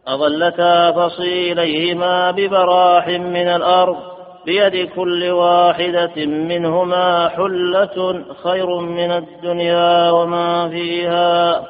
[0.08, 3.98] أظلتا فصيليهما ببراح من الأرض
[4.46, 11.64] بيد كل واحدة منهما حلة خير من الدنيا وما فيها.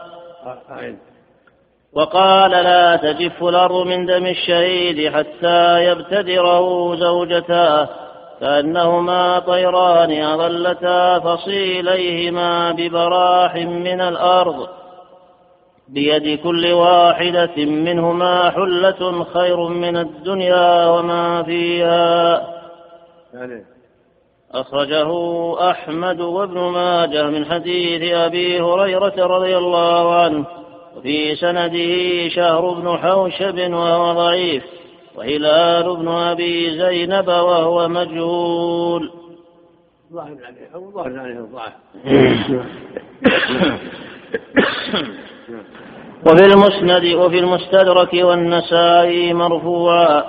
[1.93, 7.89] وقال لا تجف الأرض من دم الشهيد حتى يبتدره زوجتاه
[8.39, 14.67] كأنهما طيران أظلتا فصيليهما ببراح من الأرض.
[15.89, 22.47] بيد كل واحدة منهما حلة خير من الدنيا وما فيها.
[24.53, 25.09] أخرجه
[25.71, 30.45] أحمد وابن ماجه من حديث أبي هريرة رضي الله عنه
[30.97, 34.78] وفي سنده شهر بن حوشب وهو ضعيف.
[35.15, 39.11] وهلال بن أبي زينب وهو مجهول.
[40.13, 41.73] ظاهر عليه ظاهر عليه الضعف
[46.25, 50.23] وفي المسند وفي المستدرك والنسائي مرفوعا.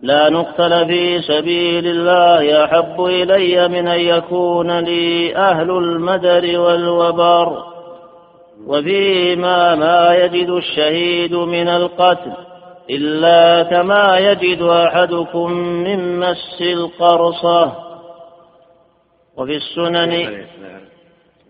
[0.00, 7.64] لا نقتل في سبيل الله أحب إلي من أن يكون لي أهل المدر والوبر.
[8.66, 12.32] وفيما ما يجد الشهيد من القتل.
[12.90, 17.72] إلا كما يجد أحدكم من مس القرصة.
[19.36, 20.44] وفي السنن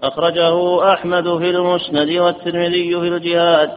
[0.02, 3.70] أخرجه أحمد في المسند والترمذي في الجهاد.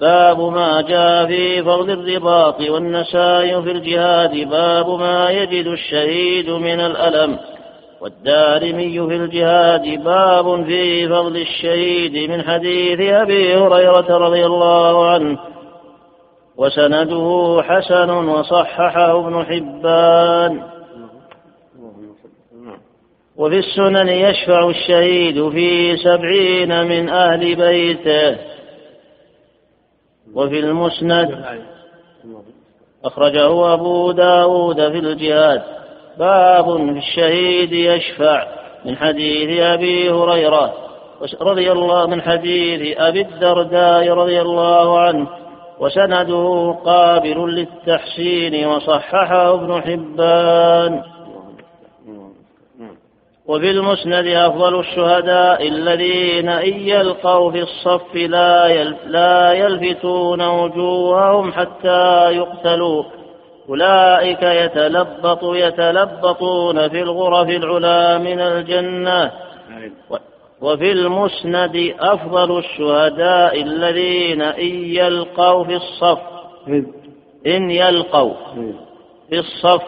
[0.00, 4.48] باب ما جاء في فضل الرباط والنساء في الجهاد.
[4.48, 7.38] باب ما يجد الشهيد من الألم
[8.00, 10.04] والدارمي في الجهاد.
[10.04, 15.53] باب في فضل الشهيد من حديث أبي هريرة رضي الله عنه.
[16.56, 20.62] وسنده حسن وصححه ابن حبان.
[23.36, 28.36] وفي السنن يشفع الشهيد في سبعين من أهل بيته.
[30.34, 31.44] وفي المسند
[33.04, 35.62] أخرجه أبو داود في الجهاد.
[36.18, 38.46] باب في الشهيد يشفع
[38.84, 40.74] من حديث أبي هريرة
[41.40, 45.43] رضي الله من حديث أبي الدرداء رضي الله عنه.
[45.80, 51.02] وسنده قابل للتحسين وصححه ابن حبان.
[53.46, 63.04] وفي المسند أفضل الشهداء الذين إن يلقوا في الصف لا لا يلفتون وجوههم حتى يقتلوا.
[63.68, 69.30] أولئك يتلبط يتلبطون في الغرف العلا من الجنة.
[70.64, 76.18] وفي المسند أفضل الشهداء الذين إن يلقوا في الصف.
[77.46, 78.34] إن يلقوا
[79.28, 79.82] في الصف.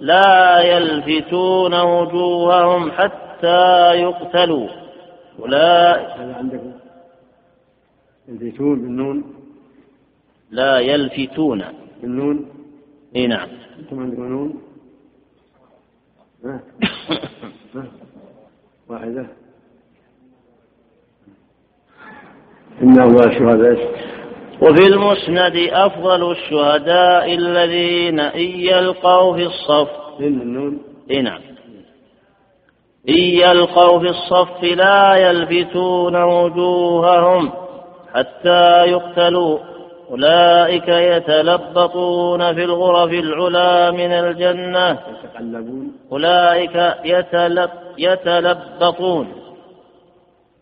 [0.00, 4.68] لا يلفتون وجوههم حتى يقتلوا.
[5.40, 6.08] أولئك
[8.28, 9.34] يلفتون بالنون.
[10.50, 11.64] لا يلفتون.
[12.02, 12.50] بالنون.
[13.16, 13.48] إي نعم.
[13.78, 14.62] أنتم عندكم نون؟
[16.44, 16.60] ها.
[22.82, 23.88] ها واحدة إن أول الشهداء.
[24.60, 29.88] وفي المسند أفضل الشهداء الذين إن يلقوا في الصف.
[30.20, 30.78] النون.
[31.22, 31.40] نعم.
[33.08, 37.52] إن يلقوا في الصف لا يلفتون وجوههم
[38.14, 39.58] حتى يقتلوا.
[40.10, 44.90] أولئك يتلبطون في الغرف العلا من الجنة.
[44.90, 45.92] يتقلبون.
[46.12, 49.28] أولئك يتلب يتلبطون.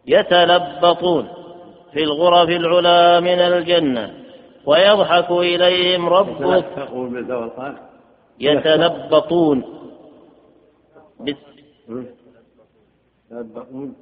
[0.06, 1.43] يتلبطون.
[1.94, 4.14] في الغرف العلا من الجنة
[4.66, 6.64] ويضحك إليهم ربك.
[8.40, 9.62] يتلبطون
[13.30, 13.94] يتلبطون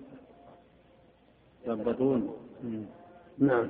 [1.66, 2.30] يتلبطون
[3.38, 3.68] نعم.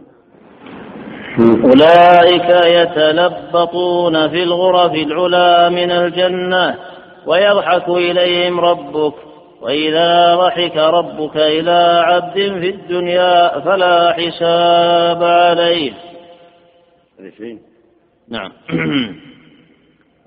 [1.65, 6.79] أولئك يتلبطون في الغرف العلا من الجنة
[7.27, 9.15] ويضحك إليهم ربك.
[9.63, 15.93] وإذا ضحك ربك إلى عبد في الدنيا فلا حساب عليه.
[18.29, 18.53] نعم.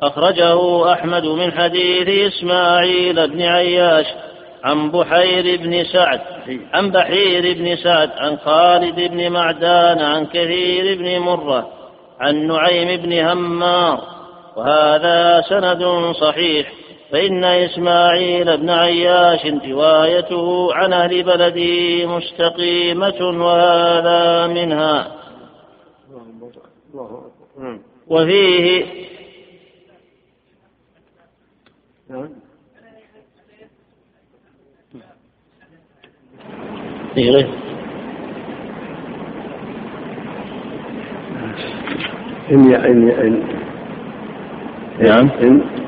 [0.02, 4.06] أخرجه أحمد من حديث إسماعيل بن عياش
[4.64, 6.22] عن بحير بن سعد
[6.74, 11.70] عن بحير بن سعد عن خالد بن معدان عن كثير بن مرة
[12.20, 14.02] عن نعيم بن همار
[14.56, 16.85] وهذا سند صحيح.
[17.12, 25.12] فإن إسماعيل بن عياش روايته عن أهل بلده مستقيمة وهذا منها.
[28.08, 28.86] وفيه
[32.10, 32.30] نعم
[42.52, 43.44] إن إن إن
[45.00, 45.30] نعم.
[45.30, 45.85] إن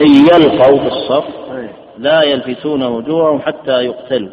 [0.00, 1.24] إن يلقوا في الصف
[1.56, 1.68] أي.
[1.98, 4.28] لا يلفتون وجوههم حتى يقتلوا.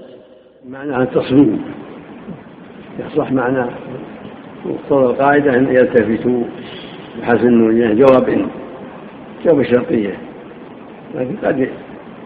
[0.70, 1.64] معناها التصميم.
[3.00, 3.66] يصلح معنى
[4.66, 6.44] مقتضى القاعدة أن يلتفتوا
[7.22, 8.48] بحسب النونية جواب إن.
[9.46, 10.18] جواب الشرطية
[11.16, 11.70] لكن قد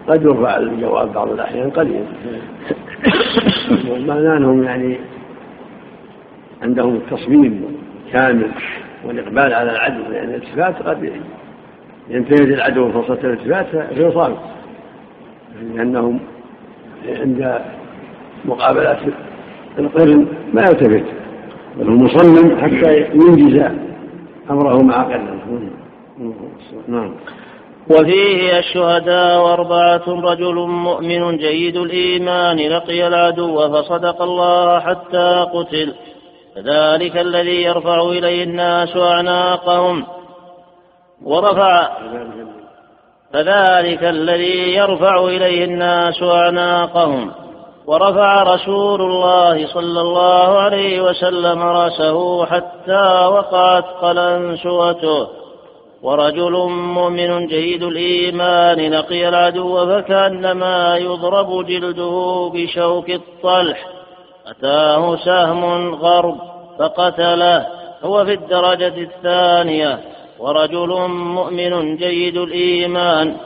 [0.08, 2.04] قد يرفع الجواب بعض الأحيان قليل
[4.08, 4.98] معناه أنهم يعني
[6.62, 7.66] عندهم التصميم
[8.14, 8.52] كامل
[9.06, 11.12] والإقبال على العدو لأن الالتفات قد
[12.10, 14.38] ينتهز العدو فرصة الالتفات في صامت
[15.76, 16.20] لأنهم
[17.08, 17.62] عند
[18.46, 19.00] مقابلات
[19.80, 21.06] القرن ما يلتفت.
[21.78, 23.72] بل هو مصمم حتى ينجز
[24.50, 25.72] أمره مع قرنه
[26.88, 27.16] نعم.
[27.92, 35.94] وفيه الشهداء أربعة رجل مؤمن جيد الإيمان لقي العدو فصدق الله حتى قتل.
[36.56, 40.04] فذلك الذي يرفع إليه الناس أعناقهم.
[41.26, 41.88] ورفع
[43.34, 47.32] فذلك الذي يرفع إليه الناس أعناقهم.
[47.88, 55.28] ورفع رسول الله صلى الله عليه وسلم رأسه حتى وقعت قلنسوته.
[56.04, 63.86] ورجل مؤمن جيد الإيمان لقي العدو فكأنما يضرب جلده بشوك الطلح.
[64.48, 66.38] أتاه سهم غرب
[66.80, 67.68] فقتله.
[68.04, 70.00] هو في الدرجة الثانية.
[70.40, 73.38] ورجل مؤمن جيد الإيمان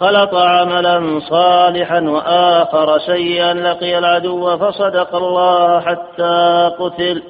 [0.00, 7.22] خلط عملا صالحا وآخر سيئا لقي العدو فصدق الله حتى قتل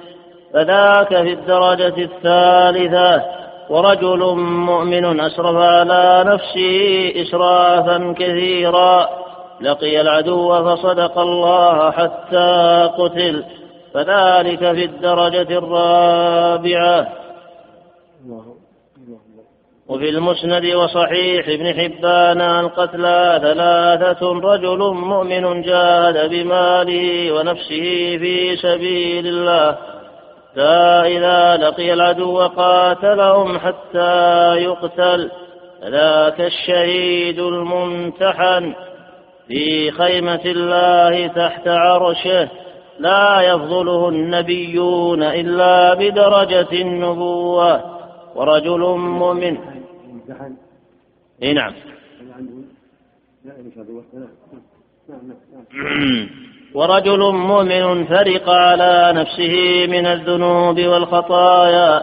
[0.54, 3.22] فذاك في الدرجة الثالثة
[3.70, 9.08] ورجل مؤمن أسرف على نفسه إسرافا كثيرا
[9.60, 13.44] لقي العدو فصدق الله حتى قتل
[13.94, 17.25] فذلك في الدرجة الرابعة
[19.88, 29.26] وفي المسند وصحيح ابن حبان عن قتلى ثلاثة رجل مؤمن جاهد بماله ونفسه في سبيل
[29.26, 29.76] الله.
[30.52, 35.30] حتى إذا لقي العدو قاتلهم حتى يقتل.
[35.84, 38.74] ذاك الشهيد الممتحن.
[39.48, 42.48] في خيمة الله تحت عرشه.
[42.98, 47.95] لا يفضله النبيون إلا بدرجة النبوة.
[48.36, 49.56] ورجل مؤمن.
[51.42, 51.72] إي نعم.
[56.74, 62.02] ورجل مؤمن فرق على نفسه من الذنوب والخطايا.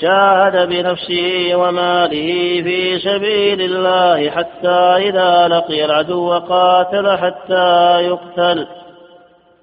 [0.00, 8.66] جاهد بنفسه وماله في سبيل الله حتى إذا لقي العدو قاتل حتى يقتل.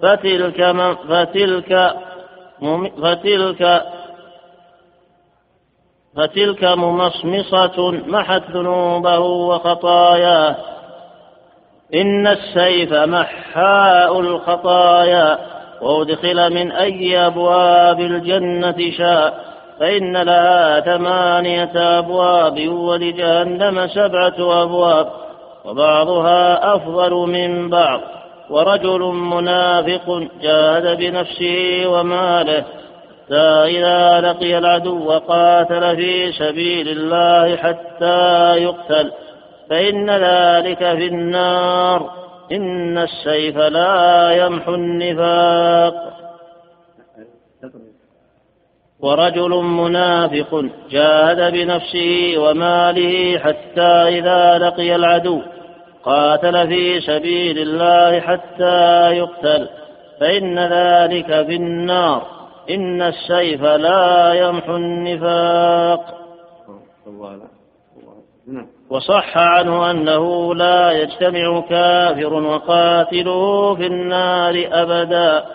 [0.02, 1.96] فتلك من فتلك
[3.02, 3.84] فتلك
[6.18, 10.56] فتلك ممصمصة محت ذنوبه وخطاياه
[11.96, 15.38] إن السيف محاء الخطايا.
[15.82, 19.40] وأدخل من أي أبواب الجنة شاء.
[19.80, 25.08] فإن لها ثمانية أبواب ولجهنم سبعة أبواب.
[25.66, 28.02] وبعضها أفضل من بعض.
[28.50, 32.64] ورجل منافق جاهد بنفسه وماله.
[33.32, 39.12] حتى إذا لقي العدو قاتل في سبيل الله حتى يقتل.
[39.70, 42.12] فإن ذلك في النار.
[42.52, 45.94] إن السيف لا يمحو النفاق.
[49.00, 55.42] ورجل منافق جاهد بنفسه وماله حتى إذا لقي العدو
[56.04, 59.70] قاتل في سبيل الله حتى يقتل.
[60.20, 62.41] فإن ذلك في النار.
[62.76, 66.18] إن السيف لا يمحو النفاق.
[68.90, 75.46] وصح عنه أنه لا يجتمع كافر وقاتله في النار أبدا.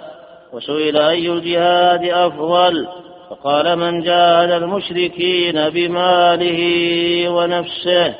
[0.52, 2.88] وسئل أي الجهاد أفضل؟
[3.30, 6.60] فقال من جاهد المشركين بماله
[7.28, 8.14] ونفسه.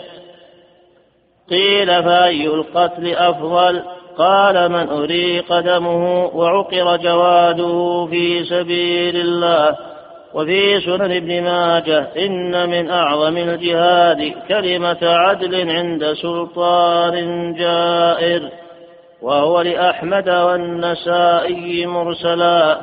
[1.51, 3.83] قيل فأي القتل أفضل؟
[4.19, 9.77] قال من أريق دمه وعقر جواده في سبيل الله
[10.35, 18.51] وفي سنن ابن ماجه إن من أعظم الجهاد كلمة عدل عند سلطان جائر
[19.23, 22.81] وهو لأحمد والنسائي مرسلا.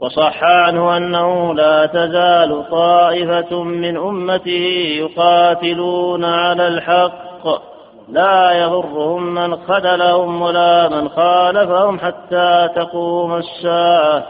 [0.00, 7.31] وصح عنه أنه لا تزال طائفة من أمته يقاتلون على الحق
[8.08, 14.26] لا يضرهم من خذلهم ولا من خالفهم حتى تقوم الساعة.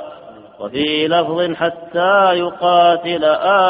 [0.61, 3.25] وفي لفظ حتى يقاتل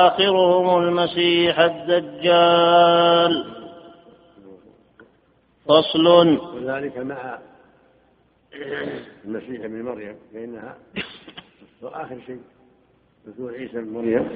[0.04, 3.44] آخرهم المسيح الدجال.
[5.68, 6.06] فصل.
[6.56, 7.38] وذلك مع
[9.24, 10.74] المسيح ابن مريم فإنها
[11.82, 12.40] وآخر شيء.
[13.28, 14.28] نزول عيسى بن مريم.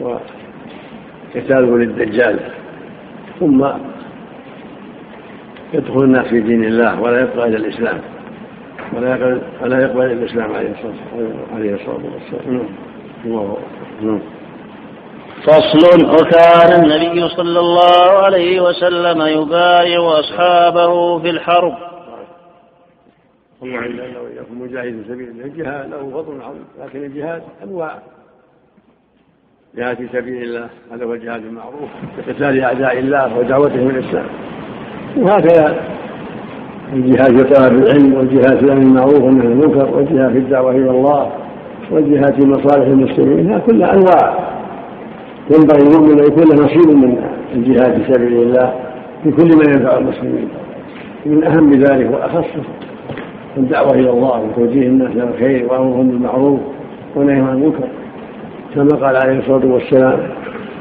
[0.00, 2.52] وقتاله للدجال.
[3.40, 3.64] ثم
[5.72, 8.00] يدخل الناس في دين الله ولا يبقى إلى الإسلام.
[8.92, 12.68] ولا يقبل ولا يقبل الإسلام عليه الصلاة والسلام
[13.24, 13.56] الله
[14.02, 14.20] نعم.
[15.42, 21.74] فصل وكان النبي صلى الله عليه وسلم يبايع أصحابه في الحرب.
[23.62, 25.44] اللهم أنا وإياكم مجاهد في سبيل الله.
[25.44, 27.98] الجهاد له فضل عظيم لكن الجهاد أنواع.
[29.76, 34.26] جهاد في سبيل الله هذا هو الجهاد المعروف بقتال أعداء الله ودعوتهم إلى الإسلام.
[35.16, 35.76] وهكذا
[36.92, 40.90] الجهاد في طلب العلم والجهاد في الأمر المعروف والنهي عن المنكر والجهاد في الدعوة إلى
[40.90, 41.30] الله
[41.90, 44.38] والجهاد في مصالح المسلمين هذه كلها أنواع.
[45.50, 47.16] ينبغي المؤمن ان يكون له نصيب من
[47.54, 48.74] الجهاد في سبيل الله
[49.24, 50.48] في كل ما ينفع المسلمين.
[51.26, 52.62] من أهم ذلك واخصه
[53.56, 56.60] الدعوة إلى الله وتوجيه الناس إلى الخير وأمرهم بالمعروف
[57.16, 57.88] ونهي عن المنكر.
[58.74, 60.18] كما قال عليه الصلاة والسلام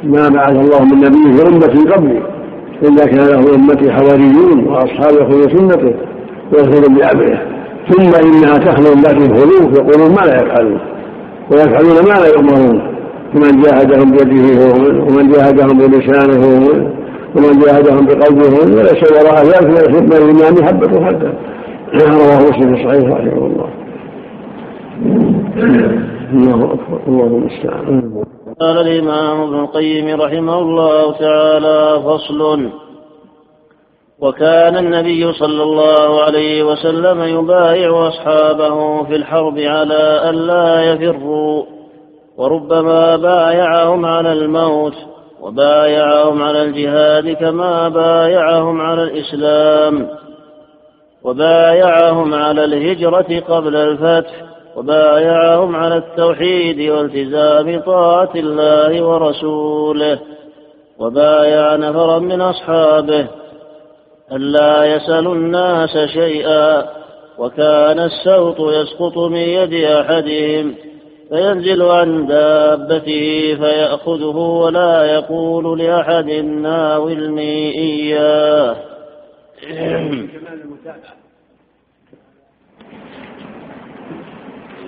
[0.03, 2.34] ما بعث الله من نبي في أمتي قبلي
[2.83, 5.95] إلا كان له أمتي حواريون وأصحاب يأخذون سنته
[6.53, 7.55] ويأخذون بأمره
[7.89, 10.79] ثم إنها تخلو بعد الخلوف يقولون ما لا يفعلون.
[11.51, 12.95] ويفعلون ما لا يؤمرون.
[13.33, 14.73] فمن جاهدهم بيده
[15.03, 16.85] ومن جاهدهم بلسانه هو
[17.35, 21.33] ومن جاهدهم بقلبه وليس وراء ذلك من الإيمان حبة حتى.
[21.93, 23.69] رواه مسلم صحيح رحمه الله.
[26.33, 26.99] الله أكبر.
[27.07, 28.25] الله المستعان.
[28.61, 32.69] قال الإمام ابن القيم رحمه الله تعالى فصل
[34.19, 41.65] وكان النبي صلى الله عليه وسلم يبايع أصحابه في الحرب على الا يفروا
[42.37, 44.95] وربما بايعهم على الموت
[45.41, 50.07] وبايعهم على الجهاد كما بايعهم على الإسلام
[51.23, 54.44] وبايعهم على الهجرة قبل الفتح.
[54.75, 60.19] وبايعهم على التوحيد والتزام طاعة الله ورسوله.
[60.99, 63.27] وبايع نفرا من أصحابه.
[64.31, 66.85] ألا يسألوا الناس شيئا.
[67.37, 70.75] وكان السوط يسقط من يد أحدهم.
[71.29, 78.75] فينزل عن دابته فيأخذه ولا يقول لأحد ناولني إياه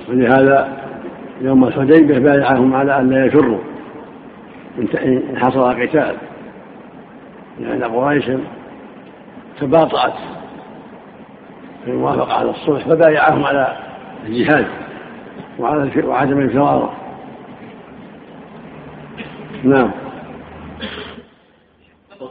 [0.09, 0.77] ولهذا
[1.41, 3.59] يوم الحديبية بايعهم على أن لا يفروا
[4.79, 6.15] إن حصل قتال.
[7.59, 8.31] لأن قريش
[9.59, 10.13] تباطأت.
[11.87, 13.77] في الموافقة على الصلح فبايعهم على
[14.25, 14.65] الجهاد
[15.59, 16.93] وعلى وعدم الفرار
[19.63, 19.91] نعم.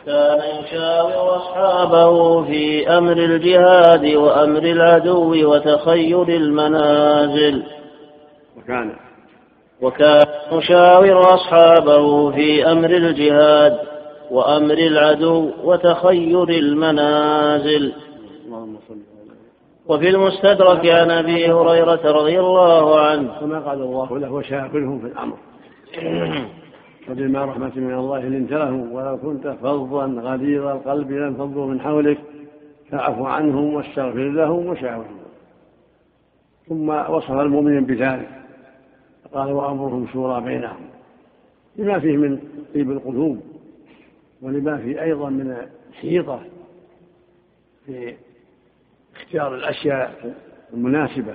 [0.07, 7.63] وكان يشاور أصحابه في أمر الجهاد وأمر العدو وتخيل المنازل.
[8.57, 8.97] وكان
[9.83, 13.79] وكان يشاور أصحابه في أمر الجهاد
[14.31, 17.93] وأمر العدو وتخير المنازل.
[19.87, 23.41] وفي المستدرك عن أبي هريرة رضي الله عنه.
[23.41, 25.37] كما قال الله له وشاورهم في الأمر.
[27.07, 32.19] فبما رحمة من الله لنت لهم ولو كنت فظا غليظ القلب لانفضوا من حولك.
[32.91, 35.19] فاعف عنهم واستغفر لهم وشاورهم
[36.69, 38.29] ثم وصف المؤمنين بذلك.
[39.33, 40.87] قال وأمرهم شورى بينهم.
[41.77, 42.39] لما فيه من
[42.75, 43.41] طيب القلوب.
[44.43, 45.57] ولما فيه أيضا من
[45.91, 46.41] الحيطة.
[47.87, 48.15] في
[49.17, 50.35] اختيار الأشياء
[50.75, 51.35] المناسبة.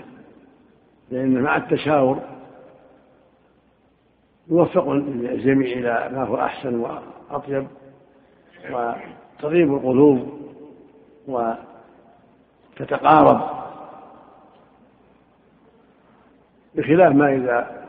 [1.11, 2.19] لأن مع التشاور
[4.51, 7.67] يوفق الجميع إلى ما هو أحسن وأطيب
[8.71, 10.41] وتطيب القلوب
[12.77, 13.61] وتتقارب
[16.75, 17.81] بخلاف ما إذا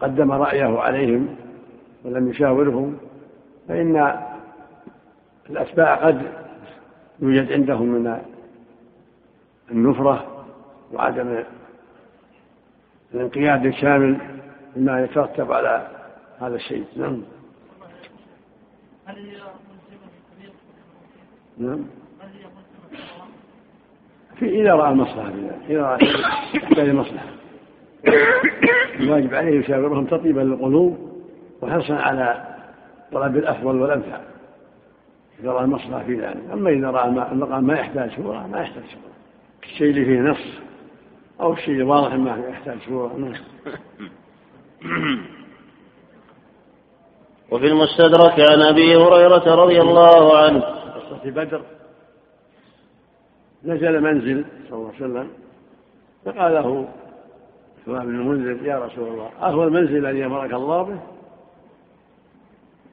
[0.00, 1.36] قدم رأيه عليهم
[2.04, 2.98] ولم يشاورهم
[3.68, 4.20] فإن
[5.50, 6.22] الأتباع قد
[7.20, 8.20] يوجد عندهم من
[9.70, 10.44] النفرة
[10.92, 11.44] وعدم
[13.14, 14.35] الانقياد الشامل
[14.76, 15.88] مما يترتب على
[16.38, 16.84] هذا الشيء.
[16.96, 17.22] نعم.
[21.58, 21.84] نعم.
[24.36, 25.98] في إذا رأى المصلحة في ذلك إذا رأى
[26.54, 27.26] يحتاج المصلحة.
[29.00, 30.98] الواجب عليه يشاورهم تطيبا للقلوب
[31.62, 32.56] وحرصا على
[33.12, 34.20] طلب الأفضل والأنفع.
[35.40, 36.50] إذا رأى المصلحة في ذلك.
[36.52, 39.16] أما إذا رأى المقام ما يحتاج شورى ما يحتاج شورى
[39.64, 40.60] الشيء اللي فيه نص
[41.40, 43.34] أو الشيء واضح ما يحتاج شورى
[47.50, 50.64] وفي المستدرك عن أبي هريرة رضي الله عنه.
[51.22, 51.62] في بدر
[53.64, 55.28] نزل منزل صلى الله عليه وسلم
[56.24, 56.88] فقال له
[57.84, 60.98] سواء بن المنذر يا رسول الله أهو المنزل الذي أمرك الله به؟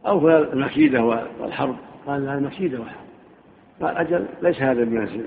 [0.05, 1.03] أو المكيدة
[1.39, 1.75] والحرب؟
[2.07, 3.05] قال لا المكيدة والحرب.
[3.81, 5.25] قال أجل ليس هذا المنزل.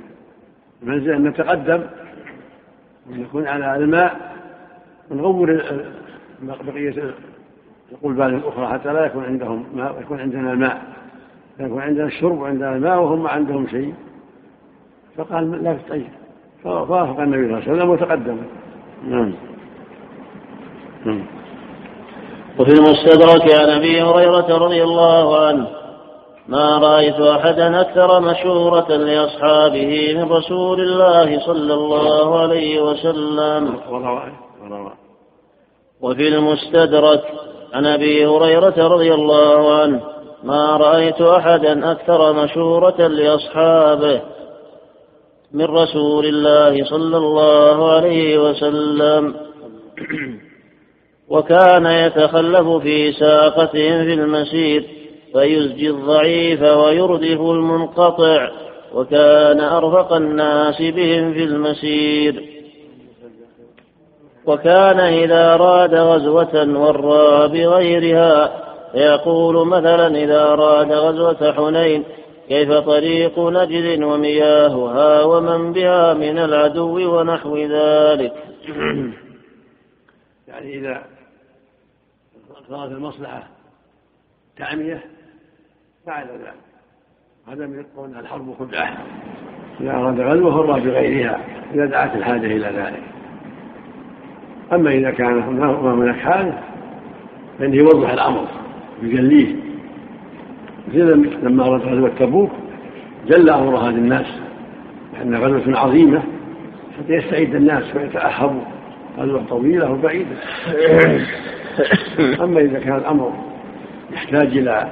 [0.83, 1.87] المنزل أن نتقدم
[3.11, 4.37] ونكون على الماء
[5.11, 5.63] ونغور
[6.43, 7.15] بقية
[7.93, 10.83] القلبان الأخرى حتى لا يكون عندهم ماء ويكون عندنا الماء
[11.61, 13.95] يكون عندنا الشرب وعندنا الماء وهم ما عندهم شيء.
[15.17, 16.09] فقال لا طيب
[16.65, 18.39] فوافق النبي صلى الله عليه وسلم وتقدم.
[19.09, 19.33] نعم.
[21.05, 21.27] نعم.
[22.59, 25.69] وفي المستدرك عن أبي هريرة رضي الله عنه
[26.49, 33.79] ما رأيت أحدا أكثر مشوره لأصحابه من رسول الله صلى الله عليه وسلم.
[36.01, 37.23] وفي المستدرك
[37.73, 40.01] عن أبي هريرة رضي الله عنه
[40.45, 44.23] ما رأيت أحدا أكثر مشوره لأصحابه
[45.53, 49.35] من رسول الله صلى الله عليه وسلم.
[51.29, 54.85] وكان يتخلف في ساقتهم في المسير
[55.33, 58.49] فيزجي الضعيف ويردف المنقطع
[58.95, 62.56] وكان أرفق الناس بهم في المسير.
[64.47, 72.05] وكان إذا أراد غزوة ورى بغيرها فيقول مثلا إذا أراد غزوة حنين
[72.49, 78.33] كيف طريق نجد ومياهها ومن بها من العدو ونحو ذلك؟
[80.49, 81.03] يعني إذا
[82.69, 83.49] صارت المصلحة
[84.59, 85.05] تعمية
[86.07, 86.55] فعل ذلك.
[87.49, 87.85] هذا من
[88.19, 89.07] الحرب خدعة
[89.81, 91.41] إذا أراد غزوة هرى بغيرها
[91.75, 93.16] إذا دعت الحاجة إلى ذلك.
[94.73, 95.35] أما إذا كان
[95.83, 96.53] ما هناك حال
[97.59, 98.47] فإنه يوضح الأمر
[99.03, 99.55] يجليه.
[101.43, 102.51] لما أراد غزوة تبوك
[103.27, 104.27] جل أمر هذه الناس
[105.19, 106.23] لأن غزوة عظيمة
[106.99, 108.61] حتى يستعيد الناس ويتأهبوا.
[109.19, 110.37] غزوة طويلة وبعيدة.
[112.45, 113.33] أما إذا كان الأمر
[114.13, 114.89] يحتاج إلى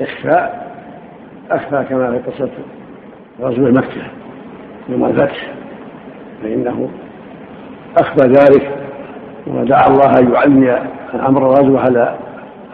[0.00, 0.66] إخفاء
[1.50, 2.50] أخفى كما في قصة
[3.40, 4.10] غزو مكة
[4.88, 5.54] يوم الفتح
[6.42, 6.90] فإنه
[7.96, 8.76] أخفى ذلك
[9.46, 10.82] ودعا الله أن يعلي
[11.14, 12.18] الأمر الغزو على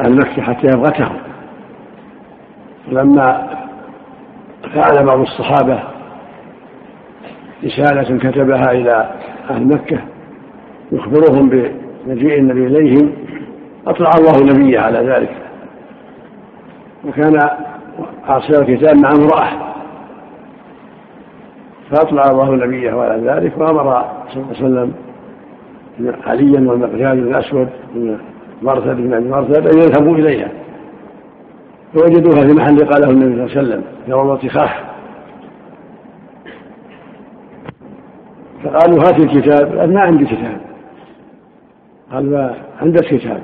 [0.01, 1.17] أهل مكة حتى يبغتهم
[2.89, 3.49] لما
[4.75, 5.83] فعل بعض الصحابة
[7.65, 9.11] رسالة كتبها إلى
[9.51, 9.99] أهل مكة
[10.93, 13.13] يخبرهم بمجيء النبي إليهم
[13.87, 15.37] أطلع الله نبيه على ذلك.
[17.05, 17.51] وكان
[18.29, 19.73] عاصر الكتاب مع امرأة.
[21.91, 24.93] فأطلع الله نبيه على ذلك وأمر صلى الله عليه وسلم
[26.01, 28.19] عليا والمقداد بن الأسود بن
[28.63, 30.49] مرثد بن أبي مرثد أن يذهبوا إليها.
[31.95, 34.83] فوجدوها في محل قاله النبي صلى الله عليه وسلم في روضة خاخ
[38.65, 40.61] فقالوا هات الكتاب قال ما عندي كتاب.
[42.13, 43.43] قال ما عندك كتاب؟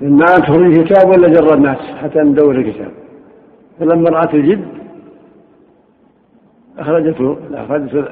[0.00, 2.90] ما أنت كتاب ولا جردناك حتى ندور الكتاب.
[3.80, 4.64] فلما رأت الجد
[6.78, 7.36] أخرجته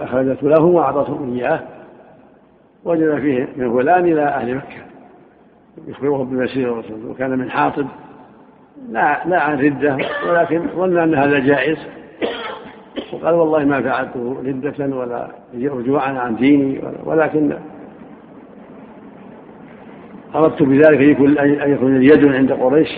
[0.03, 1.61] أخرجته له وأعطته إياه
[2.84, 4.82] وجد فيه من فلان إلى أهل مكة.
[5.88, 7.86] يخبرهم بمسير الرسول وكان من حاطب.
[8.90, 9.96] لا لا عن ردة
[10.28, 11.78] ولكن ظن أن هذا جائز.
[13.12, 17.56] وقال والله ما فعلته ردة ولا رجوعا عن ديني ولكن
[20.34, 22.88] أردت بذلك أن يكون اليد عند قريش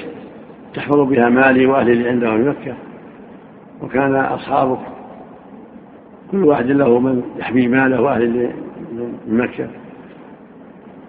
[0.74, 2.74] تحفظ بها مالي وأهلي اللي عندهم في مكة.
[3.82, 4.78] وكان أصحابك
[6.30, 8.50] كل واحد له من يحمي ماله وأهل
[8.94, 9.68] من مكة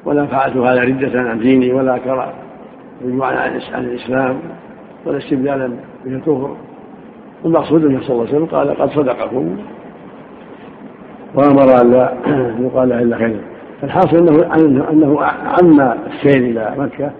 [0.05, 2.33] ولا فعلت هذا ردة عن ديني ولا كرى
[3.05, 3.35] رجوعا
[3.71, 4.39] عن الإسلام
[5.05, 5.71] ولا استبدالا
[6.05, 6.55] بالكفر.
[7.45, 9.57] المقصود النبي صلى الله عليه وسلم قال قد صدقكم
[11.35, 12.13] وأمر أن لا
[12.59, 13.41] يقال إلا خيرا
[13.81, 17.11] فالحاصل أنه أنه عم السير إلى مكة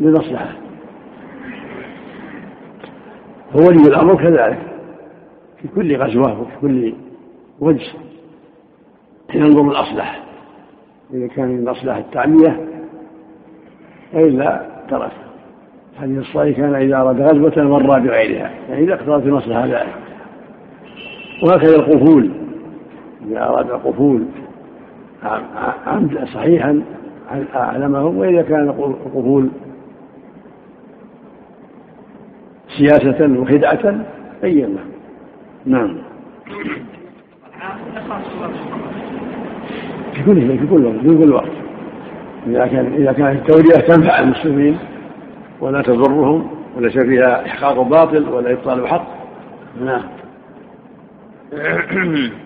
[0.00, 0.48] لمصلحة.
[3.56, 4.58] هو ولي الأمر كذلك
[5.62, 6.94] في كل غزوة وفي كل
[7.60, 7.92] وجه.
[9.34, 10.22] ينظر الأصلح.
[11.14, 12.60] إذا كان من الأصلح التعميه
[14.12, 15.12] والا ترك.
[16.00, 18.50] حديث الصحيح كان إذا أراد غزوة مر بغيرها.
[18.68, 19.94] يعني إذا اقتضت المصلحة ذلك.
[21.42, 22.30] وهكذا القفول.
[23.26, 24.24] إذا أراد القفول
[26.34, 26.82] صحيحا
[27.54, 29.48] أعلمه وإذا كان القفول
[32.78, 34.04] سياسة وخدعة
[34.42, 34.84] بين له.
[35.64, 35.96] نعم.
[40.14, 41.50] في كل في كل وقت في كل وقت
[42.46, 44.78] إذا كان إذا كانت التولية تنفع المسلمين
[45.60, 49.06] ولا تضرهم وليس فيها إحقاق باطل ولا إبطال حق
[49.80, 50.02] نعم.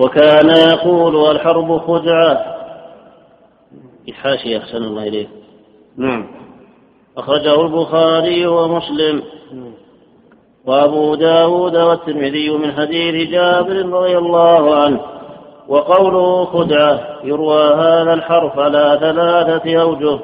[0.00, 2.58] وكان يقول الحرب خدعة
[4.12, 5.26] حاشية أحسن الله إليه
[5.96, 6.26] نعم.
[7.16, 9.22] أخرجه البخاري ومسلم.
[10.66, 15.00] وأبو داود والترمذي من حديث جابر رضي الله عنه
[15.68, 20.18] وقوله خدعة يروى هذا الحرف على ثلاثة أوجه.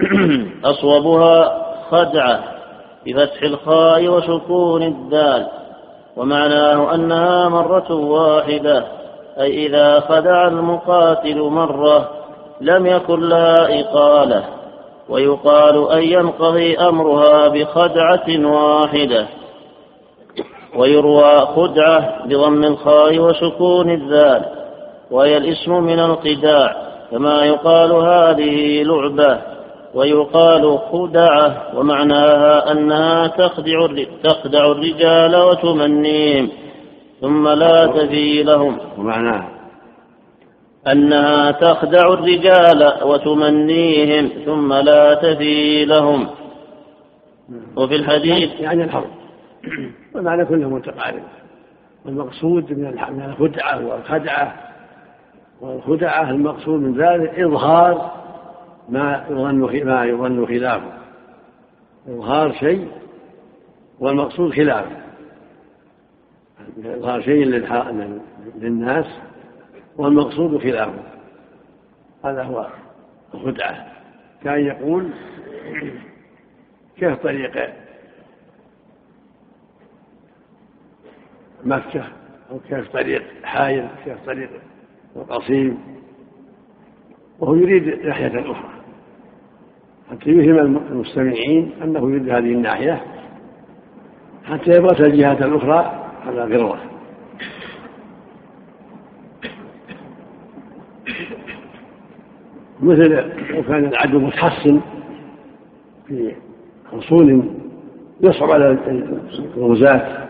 [0.70, 2.40] أصوبها خدعة
[3.06, 5.46] بفتح الخاء وسكون الدال
[6.16, 8.84] ومعناه أنها مرة واحدة
[9.40, 12.10] أي إذا خدع المقاتل مرة
[12.60, 14.44] لم يكن لها إقالة
[15.08, 19.26] ويقال أن ينقضي أمرها بخدعة واحدة.
[20.76, 24.44] ويروى خدعة بضم الخاء وسكون الذال
[25.10, 26.76] وهي الاسم من الخداع
[27.10, 29.38] كما يقال هذه لعبة
[29.94, 33.86] ويقال خدعة ومعناها أنها تخدع
[34.24, 36.48] تخدع الرجال وتمنيهم
[37.20, 39.48] ثم لا تفي لهم ومعناها؟
[40.92, 46.28] أنها تخدع الرجال وتمنيهم ثم لا تفي لهم
[47.76, 49.15] وفي الحديث يعني الحرب.
[50.14, 51.22] والمعنى كله متقارب.
[52.04, 54.54] والمقصود من الخدعة والخدعة.
[55.60, 58.12] والخدعة المقصود من ذلك إظهار
[58.88, 60.92] ما يظن ما يظن خلافه.
[62.08, 62.88] إظهار شيء
[63.98, 64.96] والمقصود خلافه
[66.84, 67.44] إظهار شيء
[68.56, 69.06] للناس
[69.96, 71.02] والمقصود خلافه.
[72.24, 72.66] هذا هو
[73.34, 73.86] الخدعة.
[74.44, 75.10] كان يقول
[76.96, 77.74] كيف طريق
[81.66, 82.04] مكة
[82.50, 84.50] أو كيف طريق حائل كيف طريق
[85.14, 85.78] وقصيم
[87.40, 88.70] وهو يريد ناحية أخرى
[90.10, 93.02] حتى يفهم المستمعين أنه يريد هذه الناحية
[94.44, 96.80] حتى يبغت الجهات الأخرى على غره
[102.80, 103.10] مثل
[103.50, 104.80] لو كان العدو متحصن
[106.06, 106.32] في
[106.92, 107.50] حصول
[108.20, 108.78] يصعب على
[109.56, 110.26] الغزاة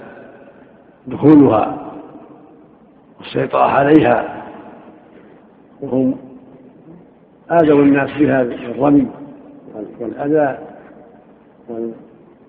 [1.06, 1.92] دخولها
[3.18, 4.44] والسيطرة عليها
[5.80, 6.16] وهم
[7.50, 9.06] آذوا الناس بها بالرمي
[10.00, 10.58] والأذى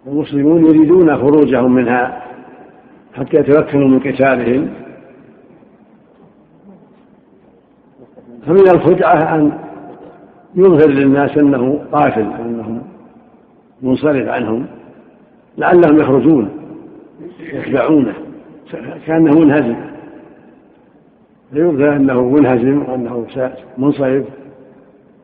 [0.06, 2.24] والمسلمون يريدون خروجهم منها
[3.14, 4.70] حتى يتمكنوا من قتالهم.
[8.46, 9.60] فمن الخدعة أن
[10.56, 12.82] يظهر للناس أنه قاتل أنه
[13.82, 14.66] منصرف عنهم
[15.58, 16.50] لعلهم يخرجون
[17.40, 18.27] يتبعونه
[19.06, 19.76] كأنه منهزم.
[21.52, 23.28] فيظهر أنه منهزم وأنه
[23.78, 24.26] منصرف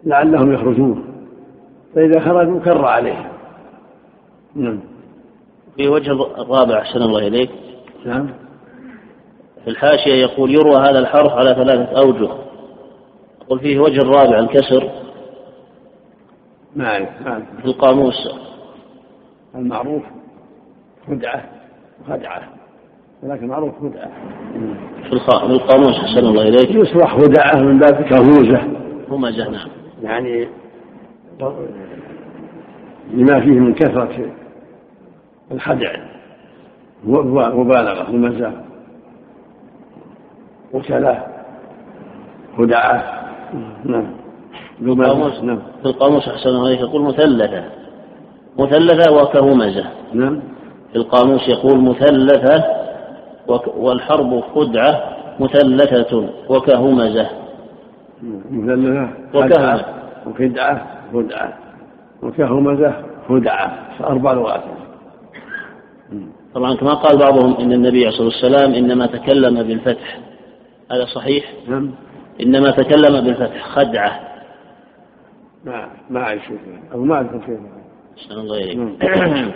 [0.03, 1.05] لعلهم يخرجون.
[1.95, 3.27] فإذا خرجوا كر عليهم
[4.55, 4.79] نعم.
[5.77, 7.49] في وجه الرابع أحسن الله إليك.
[8.05, 8.29] نعم.
[9.63, 12.29] في الحاشية يقول يروى هذا الحرف على ثلاثة أوجه.
[13.49, 14.89] قل فيه وجه الرابع الكسر.
[16.75, 17.09] ما أعرف
[17.61, 18.27] في القاموس.
[19.55, 20.03] المعروف
[21.07, 21.49] خدعة
[22.01, 22.62] وخدعة
[23.23, 24.11] ولكن معروف خدعة
[25.03, 26.75] في القاموس أحسن الله إليك.
[26.75, 28.61] يصلح خدعة من باب كهوزة
[29.09, 29.67] همزة نعم
[30.03, 30.47] يعني
[33.13, 34.31] لما فيه من كثرة
[35.51, 35.93] الخدع
[37.05, 38.51] مبالغة همزة
[40.73, 41.25] وكلاه
[42.57, 43.23] خدعة
[43.85, 44.07] نعم.
[44.79, 45.59] في القاموس نعم.
[45.81, 47.63] في القاموس أحسن الله يقول مثلثة.
[48.59, 50.39] مثلثة وكهمزة نعم.
[50.91, 52.82] في القاموس يقول مثلثة
[53.77, 55.03] والحرب خدعة
[55.39, 57.29] مثلثة وكهمزة.
[58.51, 59.85] مثلثة وكهمزة.
[60.25, 61.53] وخدعة خدعة
[62.23, 62.93] وكهمزة
[63.29, 63.87] خدعة.
[64.01, 64.63] أربع لغات.
[66.53, 70.19] طبعا كما قال بعضهم إن النبي عليه الصلاة والسلام إنما تكلم بالفتح.
[70.91, 71.91] هذا صحيح؟ نعم.
[72.41, 73.63] إنما تكلم بالفتح.
[73.63, 74.19] خدعة.
[75.65, 76.51] ما ما أعرف
[76.93, 77.29] أو ما أعرف
[78.15, 79.53] شيء الله إليك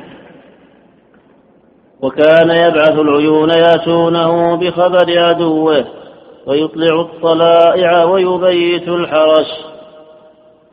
[2.01, 5.85] وكان يبعث العيون ياتونه بخبر عدوه
[6.47, 9.65] ويطلع الطلائع ويبيت الحرس.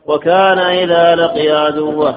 [0.07, 2.15] وكان إذا لقي عدوه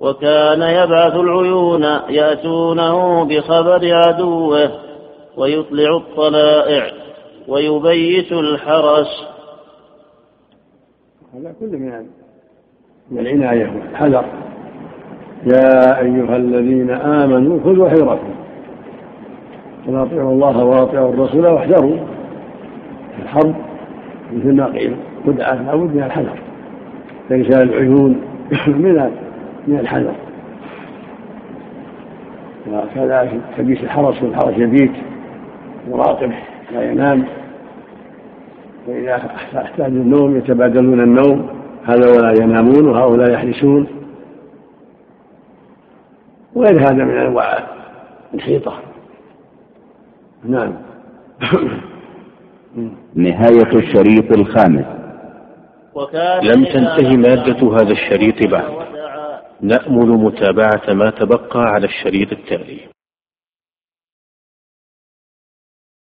[0.00, 4.70] وكان يبعث العيون يأتونه بخبر عدوه
[5.36, 6.92] ويطلع الطلائع
[7.48, 9.26] ويبيت الحرس.
[11.34, 12.06] هذا من
[13.10, 14.51] من العناية والحذر
[15.46, 18.30] يا أيها الذين آمنوا خذوا حذركم.
[19.88, 21.96] وأطيعوا الله وأطيعوا الرسول واحذروا.
[23.22, 23.54] الحرب
[24.32, 24.94] مثل ما قيل
[25.26, 26.38] خدعة لابد من الحذر.
[27.28, 28.20] تجسال العيون
[28.66, 29.10] من
[29.66, 30.14] من الحذر.
[32.72, 34.92] وكذلك تبيت الحرس والحرس يبيت
[35.90, 36.32] مراقب
[36.72, 37.24] لا ينام.
[38.88, 39.20] وإذا
[39.56, 41.46] احتاجوا النوم يتبادلون النوم.
[41.84, 44.01] هؤلاء ينامون وهؤلاء يحرسون.
[46.54, 47.66] وغير هذا من أنواع
[48.34, 48.78] الحيطة
[50.44, 50.72] نعم.
[53.14, 54.84] نهاية الشريط الخامس.
[56.42, 58.64] لم تنتهي مادة هذا الشريط بعد.
[59.60, 62.91] نأمل متابعة ما تبقى على الشريط التالي.